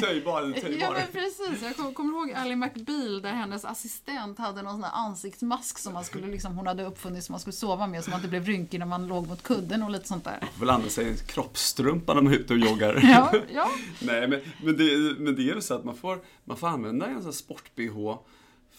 Töjbar 0.00 0.42
eller 0.42 0.56
Ja 0.56 0.62
töjbar? 0.62 0.92
men 0.92 1.06
precis, 1.12 1.62
jag 1.62 1.76
kommer, 1.76 1.92
kommer 1.92 2.12
ihåg 2.12 2.32
Ally 2.36 2.56
McBeal 2.56 3.22
där 3.22 3.32
hennes 3.32 3.64
assistent 3.64 4.38
hade 4.38 4.62
någon 4.62 4.72
sån 4.72 4.84
här 4.84 4.92
ansiktsmask 4.92 5.78
som 5.78 5.92
man 5.92 6.04
skulle 6.04 6.26
liksom, 6.26 6.56
hon 6.56 6.66
hade 6.66 6.84
uppfunnit 6.84 7.24
som 7.24 7.32
man 7.32 7.40
skulle 7.40 7.54
sova 7.54 7.86
med 7.86 8.04
så 8.04 8.10
man 8.10 8.18
inte 8.18 8.28
blev 8.28 8.46
rynkig 8.46 8.78
när 8.78 8.86
man 8.86 9.06
låg 9.06 9.28
mot 9.28 9.42
kudden 9.42 9.82
och 9.82 9.90
lite 9.90 10.08
sånt 10.08 10.24
där. 10.24 10.38
Man 10.40 10.50
får 10.58 10.66
landa 10.66 10.88
sig 10.88 11.04
i 11.04 11.08
en 11.08 11.16
kroppstrumpa 11.16 12.14
när 12.14 12.22
man 12.22 12.32
är 12.32 12.36
ute 12.36 12.52
och 12.52 12.58
joggar. 12.58 13.00
Ja, 13.02 13.32
ja. 13.54 13.70
Nej, 14.00 14.23
men, 14.28 14.40
men, 14.62 14.76
det, 14.76 15.14
men 15.18 15.36
det 15.36 15.50
är 15.50 15.54
väl 15.54 15.62
så 15.62 15.74
att 15.74 15.84
man 15.84 15.96
får, 15.96 16.20
man 16.44 16.56
får 16.56 16.68
använda 16.68 17.06
en 17.06 17.22
sån 17.22 17.32
sport-bh 17.32 18.18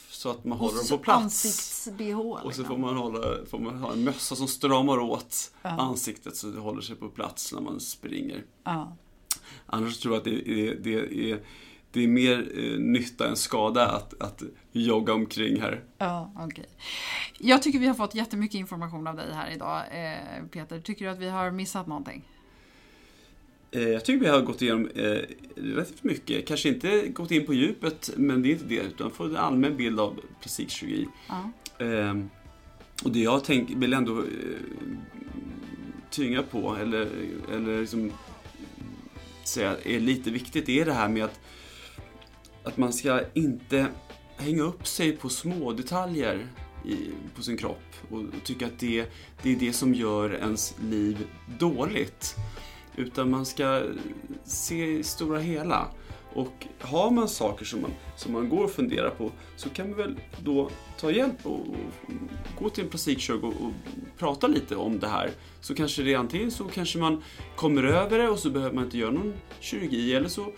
så 0.10 0.30
att 0.30 0.46
man 0.46 0.58
håller 0.58 0.78
dem 0.78 0.88
på 0.90 0.98
plats. 0.98 1.46
Och 1.46 2.42
så 2.42 2.48
liksom. 2.48 2.66
får 2.66 2.78
man, 2.78 2.98
hålla, 2.98 3.46
får 3.46 3.60
man 3.60 3.78
ha 3.78 3.94
en 3.94 4.04
mössa 4.04 4.36
som 4.36 4.48
stramar 4.48 5.00
åt 5.00 5.52
ansiktet 5.62 6.36
så 6.36 6.48
det 6.48 6.60
håller 6.60 6.82
sig 6.82 6.96
på 6.96 7.10
plats 7.10 7.54
när 7.54 7.62
man 7.62 7.80
springer. 7.80 8.44
Ja. 8.64 8.98
Annars 9.66 10.00
tror 10.00 10.14
jag 10.14 10.20
att 10.20 10.26
det 10.26 10.50
är, 10.50 10.76
det 10.76 11.32
är, 11.32 11.40
det 11.92 12.04
är 12.04 12.08
mer 12.08 12.52
eh, 12.58 12.80
nytta 12.80 13.30
än 13.30 13.36
skada 13.36 13.88
att, 13.88 14.22
att 14.22 14.44
jogga 14.72 15.14
omkring 15.14 15.62
här. 15.62 15.84
Ja, 15.98 16.34
okej. 16.38 16.66
Jag 17.40 17.64
tycker 17.64 17.80
vi 17.80 17.88
har 17.88 17.94
fått 17.94 18.16
jättemycket 18.16 18.56
information 18.56 19.08
av 19.08 19.16
dig 19.16 19.34
här 19.34 19.52
idag, 19.52 19.82
eh, 19.92 20.46
Peter. 20.52 20.80
Tycker 20.80 21.06
du 21.06 21.12
att 21.12 21.20
vi 21.20 21.30
har 21.30 21.52
missat 21.52 21.88
någonting? 21.88 22.24
Eh, 23.76 23.90
Jag 23.90 24.06
tycker 24.06 24.20
vi 24.20 24.30
har 24.30 24.42
gått 24.42 24.62
igenom 24.62 24.90
eh, 24.96 25.20
relativt 25.56 26.04
mycket. 26.04 26.48
Kanske 26.48 26.70
inte 26.70 27.08
gått 27.08 27.32
in 27.32 27.46
på 27.46 27.54
djupet, 27.54 28.10
men 28.18 28.42
det 28.42 28.50
är 28.50 28.52
inte 28.52 28.66
det. 28.66 28.82
Utan 28.82 29.12
få 29.12 29.24
en 29.24 29.36
allmän 29.36 29.78
bild 29.78 30.00
av 30.00 30.20
plastikkirurgi. 30.42 31.08
Ja. 31.28 31.52
Eh, 31.86 32.16
och 33.04 33.12
det 33.12 33.20
jag 33.20 33.44
tänk, 33.44 33.70
vill 33.76 33.94
ändå 33.94 34.20
eh, 34.20 34.26
tynga 36.10 36.44
på, 36.44 36.76
eller, 36.76 37.10
eller 37.54 37.80
liksom 37.80 38.12
säga 39.44 39.76
är 39.84 40.00
lite 40.00 40.32
viktigt, 40.32 40.70
är 40.70 40.86
det 40.86 40.94
här 40.94 41.10
med 41.10 41.24
att, 41.24 41.40
att 42.64 42.78
man 42.78 42.94
ska 42.94 43.22
inte 43.34 43.88
hänga 44.38 44.64
upp 44.64 44.88
sig 44.88 45.12
på 45.12 45.30
små 45.30 45.72
detaljer 45.74 46.48
i, 46.86 46.96
på 47.36 47.42
sin 47.42 47.58
kropp 47.58 47.84
och, 48.10 48.20
och 48.20 48.44
tycka 48.44 48.66
att 48.66 48.80
det, 48.80 49.06
det 49.44 49.52
är 49.52 49.56
det 49.56 49.74
som 49.74 49.94
gör 49.94 50.34
ens 50.34 50.76
liv 50.82 51.18
dåligt. 51.60 52.36
Utan 52.98 53.30
man 53.30 53.46
ska 53.46 53.84
se 54.44 55.04
stora 55.04 55.40
hela. 55.40 55.88
Och 56.34 56.68
har 56.80 57.12
man 57.12 57.30
saker 57.30 57.66
som 57.66 57.82
man, 57.82 57.92
som 58.16 58.34
man 58.34 58.50
går 58.50 58.64
och 58.64 58.72
funderar 58.72 59.10
på 59.10 59.32
så 59.56 59.70
kan 59.70 59.90
man 59.90 59.98
väl 59.98 60.20
då 60.44 60.70
ta 61.00 61.12
hjälp 61.12 61.46
och, 61.46 61.60
och 61.60 61.76
gå 62.60 62.70
till 62.70 62.84
en 62.84 62.90
plastikkirurg 62.90 63.44
och, 63.44 63.48
och 63.48 63.72
prata 64.18 64.48
lite 64.48 64.76
om 64.76 65.00
det 65.00 65.08
här. 65.08 65.32
Så 65.62 65.76
kanske 65.76 66.04
det 66.04 66.16
antingen 66.16 66.52
så 66.52 66.64
kanske 66.64 67.00
man 67.00 67.24
kommer 67.56 67.84
över 67.84 68.20
det 68.20 68.30
och 68.30 68.40
så 68.40 68.50
behöver 68.50 68.76
man 68.76 68.84
inte 68.84 68.98
göra 68.98 69.12
någon 69.12 69.34
kirurgi 69.60 70.14
eller 70.14 70.30
så 70.30 70.52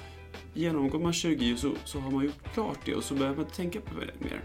genomgår 0.54 1.00
man 1.00 1.14
kirurgi 1.14 1.56
och 1.56 1.60
så, 1.60 1.72
så 1.86 2.00
har 2.00 2.12
man 2.12 2.26
gjort 2.26 2.54
klart 2.54 2.80
det 2.86 2.96
och 2.96 3.04
så 3.04 3.14
behöver 3.14 3.36
man 3.36 3.46
inte 3.46 3.56
tänka 3.58 3.82
på 3.82 4.00
det 4.00 4.26
mer. 4.26 4.42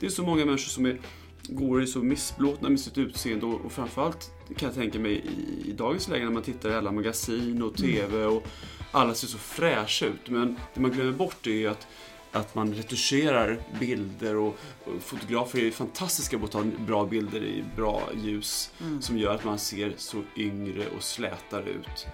Det 0.00 0.06
är 0.06 0.10
så 0.10 0.22
många 0.22 0.44
människor 0.44 0.70
som 0.70 0.86
är, 0.86 1.00
går 1.48 1.82
i 1.82 1.86
så 1.86 1.98
missblåtna 1.98 2.68
med 2.68 2.80
sitt 2.80 2.98
utseende 2.98 3.46
och, 3.46 3.64
och 3.64 3.72
framförallt 3.72 4.30
kan 4.54 4.68
jag 4.68 4.74
tänka 4.74 4.98
mig 4.98 5.12
i, 5.12 5.70
i 5.70 5.72
dagens 5.72 6.08
läge 6.08 6.24
när 6.24 6.32
man 6.32 6.42
tittar 6.42 6.70
i 6.70 6.74
alla 6.74 6.92
magasin 6.92 7.62
och 7.62 7.76
TV 7.76 8.24
och 8.24 8.46
alla 8.92 9.14
ser 9.14 9.26
så 9.26 9.38
fräscha 9.38 10.06
ut. 10.06 10.28
Men 10.28 10.56
det 10.74 10.80
man 10.80 10.90
glömmer 10.90 11.12
bort 11.12 11.46
är 11.46 11.50
ju 11.50 11.68
att, 11.68 11.86
att 12.32 12.54
man 12.54 12.74
retuscherar 12.74 13.58
bilder 13.80 14.36
och, 14.36 14.56
och 14.84 15.02
fotografer 15.02 15.58
är 15.58 15.70
fantastiska 15.70 16.38
på 16.38 16.44
att 16.44 16.50
ta 16.50 16.64
bra 16.86 17.04
bilder 17.04 17.44
i 17.44 17.64
bra 17.76 18.02
ljus 18.24 18.72
som 19.00 19.18
gör 19.18 19.34
att 19.34 19.44
man 19.44 19.58
ser 19.58 19.94
så 19.96 20.22
yngre 20.36 20.86
och 20.96 21.02
slätare 21.02 21.70
ut. 21.70 22.06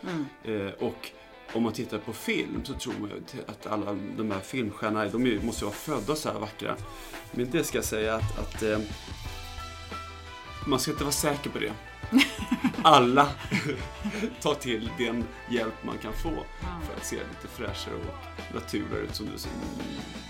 Eh, 0.45 0.87
och 0.89 1.11
om 1.53 1.63
man 1.63 1.73
tittar 1.73 1.99
på 1.99 2.13
film 2.13 2.65
så 2.65 2.75
tror 2.75 2.95
man 3.01 3.11
ju 3.11 3.43
att 3.47 3.67
alla 3.67 3.99
de 4.17 4.31
här 4.31 4.41
filmstjärnorna, 4.41 5.09
de 5.09 5.47
måste 5.47 5.65
ju 5.65 5.67
vara 5.67 5.77
födda 5.77 6.17
så 6.17 6.29
här 6.29 6.39
vackra. 6.39 6.77
Men 7.33 7.51
det 7.51 7.65
ska 7.65 7.79
jag 7.79 7.85
säga 7.85 8.15
att, 8.15 8.39
att 8.39 8.63
eh, 8.63 8.79
man 10.67 10.81
ska 10.81 10.91
inte 10.91 11.05
vara 11.05 11.13
säker 11.13 11.51
på 11.51 11.59
det. 11.59 11.73
Alla 12.83 13.29
tar 14.43 14.55
till 14.55 14.91
den 14.99 15.25
hjälp 15.49 15.75
man 15.85 15.99
kan 15.99 16.13
få 16.13 16.31
för 16.87 16.97
att 16.97 17.05
se 17.07 17.17
lite 17.17 17.49
fräschare 17.57 17.95
och 17.95 18.55
naturligare 18.55 19.01
ut 19.05 19.15
som 19.15 19.27
du 19.27 19.33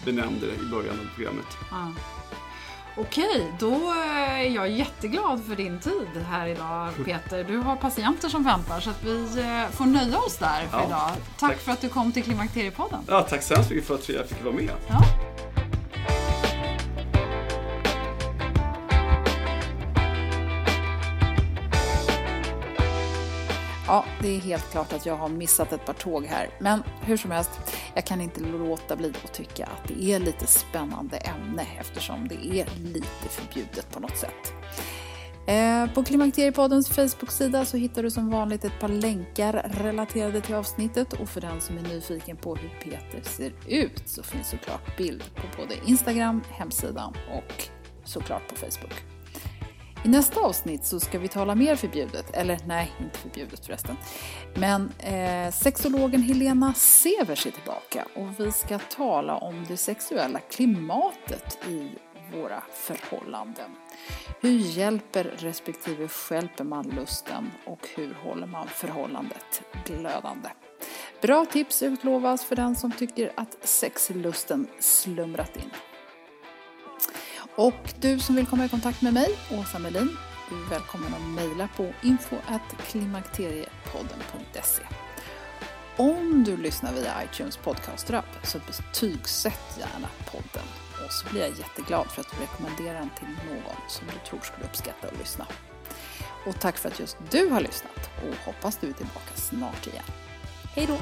benämnde 0.04 0.46
det 0.46 0.54
i 0.54 0.70
början 0.70 1.00
av 1.00 1.14
programmet. 1.14 1.46
Ja. 1.70 1.92
Okej, 2.96 3.52
då 3.58 3.92
är 3.92 4.42
jag 4.42 4.70
jätteglad 4.70 5.44
för 5.44 5.56
din 5.56 5.80
tid 5.80 6.22
här 6.30 6.46
idag 6.46 6.90
Peter. 7.04 7.44
Du 7.44 7.56
har 7.56 7.76
patienter 7.76 8.28
som 8.28 8.44
väntar 8.44 8.80
så 8.80 8.90
att 8.90 9.04
vi 9.04 9.20
eh, 9.40 9.70
får 9.76 9.86
nöja 9.86 10.18
oss 10.18 10.36
där 10.38 10.66
för 10.66 10.78
Ja, 10.78 10.86
idag. 10.86 11.10
Tack, 11.10 11.50
tack. 11.50 11.58
för 11.58 11.72
att 11.72 11.80
du 11.80 11.88
kom 11.88 12.12
till 12.12 12.22
Klimakteriepodden. 12.22 13.00
Ja, 13.06 13.22
tack 13.22 13.42
så 13.42 13.54
hemskt 13.54 13.70
mycket 13.70 13.86
för 13.86 13.94
att 13.94 14.08
jag 14.08 14.28
fick 14.28 14.44
vara 14.44 14.54
med. 14.54 14.70
Ja. 14.88 15.00
Det 24.20 24.36
är 24.36 24.40
helt 24.40 24.70
klart 24.70 24.92
att 24.92 25.06
jag 25.06 25.16
har 25.16 25.28
missat 25.28 25.72
ett 25.72 25.86
par 25.86 25.92
tåg 25.92 26.24
här. 26.24 26.50
Men 26.60 26.82
hur 27.00 27.16
som 27.16 27.30
helst, 27.30 27.50
jag 27.94 28.04
kan 28.04 28.20
inte 28.20 28.40
låta 28.40 28.96
bli 28.96 29.12
att 29.24 29.34
tycka 29.34 29.66
att 29.66 29.88
det 29.88 30.12
är 30.12 30.18
lite 30.18 30.46
spännande 30.46 31.16
ämne 31.16 31.66
eftersom 31.80 32.28
det 32.28 32.34
är 32.34 32.66
lite 32.92 33.28
förbjudet 33.28 33.90
på 33.90 34.00
något 34.00 34.16
sätt. 34.16 34.54
Eh, 35.46 35.92
på 35.94 36.04
Klimakteriepoddens 36.04 36.88
Facebook-sida 36.88 37.64
så 37.64 37.76
hittar 37.76 38.02
du 38.02 38.10
som 38.10 38.30
vanligt 38.30 38.64
ett 38.64 38.80
par 38.80 38.88
länkar 38.88 39.70
relaterade 39.74 40.40
till 40.40 40.54
avsnittet 40.54 41.12
och 41.12 41.28
för 41.28 41.40
den 41.40 41.60
som 41.60 41.78
är 41.78 41.82
nyfiken 41.82 42.36
på 42.36 42.56
hur 42.56 42.68
Peter 42.68 43.22
ser 43.22 43.52
ut 43.66 44.02
så 44.04 44.22
finns 44.22 44.48
såklart 44.50 44.96
bild 44.96 45.24
på 45.34 45.62
både 45.62 45.74
Instagram, 45.86 46.42
hemsidan 46.50 47.14
och 47.32 47.68
såklart 48.04 48.48
på 48.48 48.56
Facebook. 48.56 49.17
I 50.04 50.08
nästa 50.08 50.40
avsnitt 50.40 50.84
så 50.84 51.00
ska 51.00 51.18
vi 51.18 51.28
tala 51.28 51.54
mer 51.54 51.76
förbjudet, 51.76 52.36
eller 52.36 52.58
nej, 52.66 52.92
inte 53.00 53.18
förbjudet 53.18 53.66
förresten. 53.66 53.96
Men 54.54 54.92
eh, 54.98 55.52
sexologen 55.52 56.22
Helena 56.22 56.74
Severs 56.74 57.46
är 57.46 57.50
tillbaka 57.50 58.06
och 58.14 58.40
vi 58.40 58.52
ska 58.52 58.78
tala 58.78 59.36
om 59.36 59.64
det 59.68 59.76
sexuella 59.76 60.40
klimatet 60.40 61.58
i 61.68 61.88
våra 62.34 62.62
förhållanden. 62.72 63.70
Hur 64.40 64.58
hjälper 64.58 65.24
respektive 65.24 66.08
stjälper 66.08 66.64
man 66.64 66.88
lusten 66.96 67.50
och 67.64 67.88
hur 67.96 68.14
håller 68.14 68.46
man 68.46 68.68
förhållandet 68.68 69.62
glödande? 69.84 70.48
Bra 71.22 71.44
tips 71.44 71.82
utlovas 71.82 72.44
för 72.44 72.56
den 72.56 72.76
som 72.76 72.92
tycker 72.92 73.32
att 73.34 73.56
sexlusten 73.60 74.66
slumrat 74.80 75.56
in. 75.56 75.70
Och 77.58 77.94
du 78.00 78.18
som 78.18 78.34
vill 78.34 78.46
komma 78.46 78.64
i 78.64 78.68
kontakt 78.68 79.02
med 79.02 79.14
mig, 79.14 79.38
Åsa 79.50 79.78
Melin, 79.78 80.16
du 80.50 80.56
är 80.56 80.60
välkommen 80.70 81.14
att 81.14 81.22
mejla 81.22 81.68
på 81.76 81.92
info.klimakteriepodden.se. 82.02 84.82
Om 85.96 86.44
du 86.44 86.56
lyssnar 86.56 86.92
via 86.92 87.24
iTunes 87.24 87.56
podcastrapp 87.56 88.36
så 88.42 88.58
betygsätt 88.58 89.78
gärna 89.78 90.08
podden 90.32 90.66
och 91.06 91.12
så 91.12 91.26
blir 91.30 91.40
jag 91.40 91.58
jätteglad 91.58 92.06
för 92.06 92.20
att 92.20 92.30
du 92.30 92.36
rekommenderar 92.42 92.98
den 92.98 93.10
till 93.18 93.28
någon 93.28 93.76
som 93.88 94.06
du 94.06 94.12
tror 94.28 94.40
skulle 94.40 94.66
uppskatta 94.66 95.08
att 95.08 95.18
lyssna. 95.18 95.46
Och 96.46 96.60
tack 96.60 96.78
för 96.78 96.88
att 96.88 97.00
just 97.00 97.16
du 97.30 97.48
har 97.48 97.60
lyssnat 97.60 98.10
och 98.28 98.34
hoppas 98.44 98.76
du 98.76 98.88
är 98.88 98.92
tillbaka 98.92 99.34
snart 99.34 99.86
igen. 99.86 100.04
Hej 100.74 100.86
då! 100.86 100.98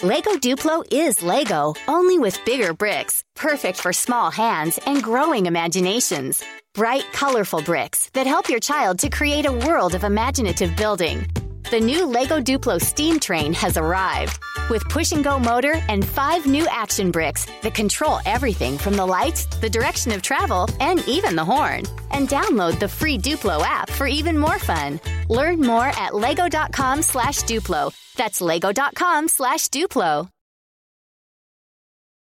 Lego 0.00 0.34
Duplo 0.34 0.84
is 0.92 1.24
Lego, 1.24 1.74
only 1.88 2.20
with 2.20 2.38
bigger 2.46 2.72
bricks, 2.72 3.24
perfect 3.34 3.78
for 3.78 3.92
small 3.92 4.30
hands 4.30 4.78
and 4.86 5.02
growing 5.02 5.46
imaginations. 5.46 6.40
Bright, 6.72 7.02
colorful 7.12 7.62
bricks 7.62 8.08
that 8.10 8.24
help 8.24 8.48
your 8.48 8.60
child 8.60 9.00
to 9.00 9.10
create 9.10 9.44
a 9.44 9.50
world 9.50 9.96
of 9.96 10.04
imaginative 10.04 10.76
building. 10.76 11.26
The 11.70 11.80
new 11.80 12.06
Lego 12.06 12.40
Duplo 12.40 12.80
steam 12.80 13.20
train 13.20 13.52
has 13.52 13.76
arrived 13.76 14.40
with 14.70 14.88
push 14.88 15.12
and 15.12 15.22
go 15.22 15.38
motor 15.38 15.74
and 15.90 16.02
five 16.02 16.46
new 16.46 16.66
action 16.70 17.10
bricks 17.10 17.44
that 17.60 17.74
control 17.74 18.20
everything 18.24 18.78
from 18.78 18.96
the 18.96 19.04
lights, 19.04 19.44
the 19.60 19.68
direction 19.68 20.12
of 20.12 20.22
travel, 20.22 20.66
and 20.80 21.06
even 21.06 21.36
the 21.36 21.44
horn. 21.44 21.82
And 22.10 22.26
download 22.26 22.78
the 22.78 22.88
free 22.88 23.18
Duplo 23.18 23.60
app 23.62 23.90
for 23.90 24.06
even 24.06 24.38
more 24.38 24.58
fun. 24.58 24.98
Learn 25.28 25.60
more 25.60 25.88
at 25.98 26.14
lego.com 26.14 27.02
slash 27.02 27.42
Duplo. 27.42 27.92
That's 28.16 28.40
lego.com 28.40 29.28
slash 29.28 29.68
Duplo. 29.68 30.30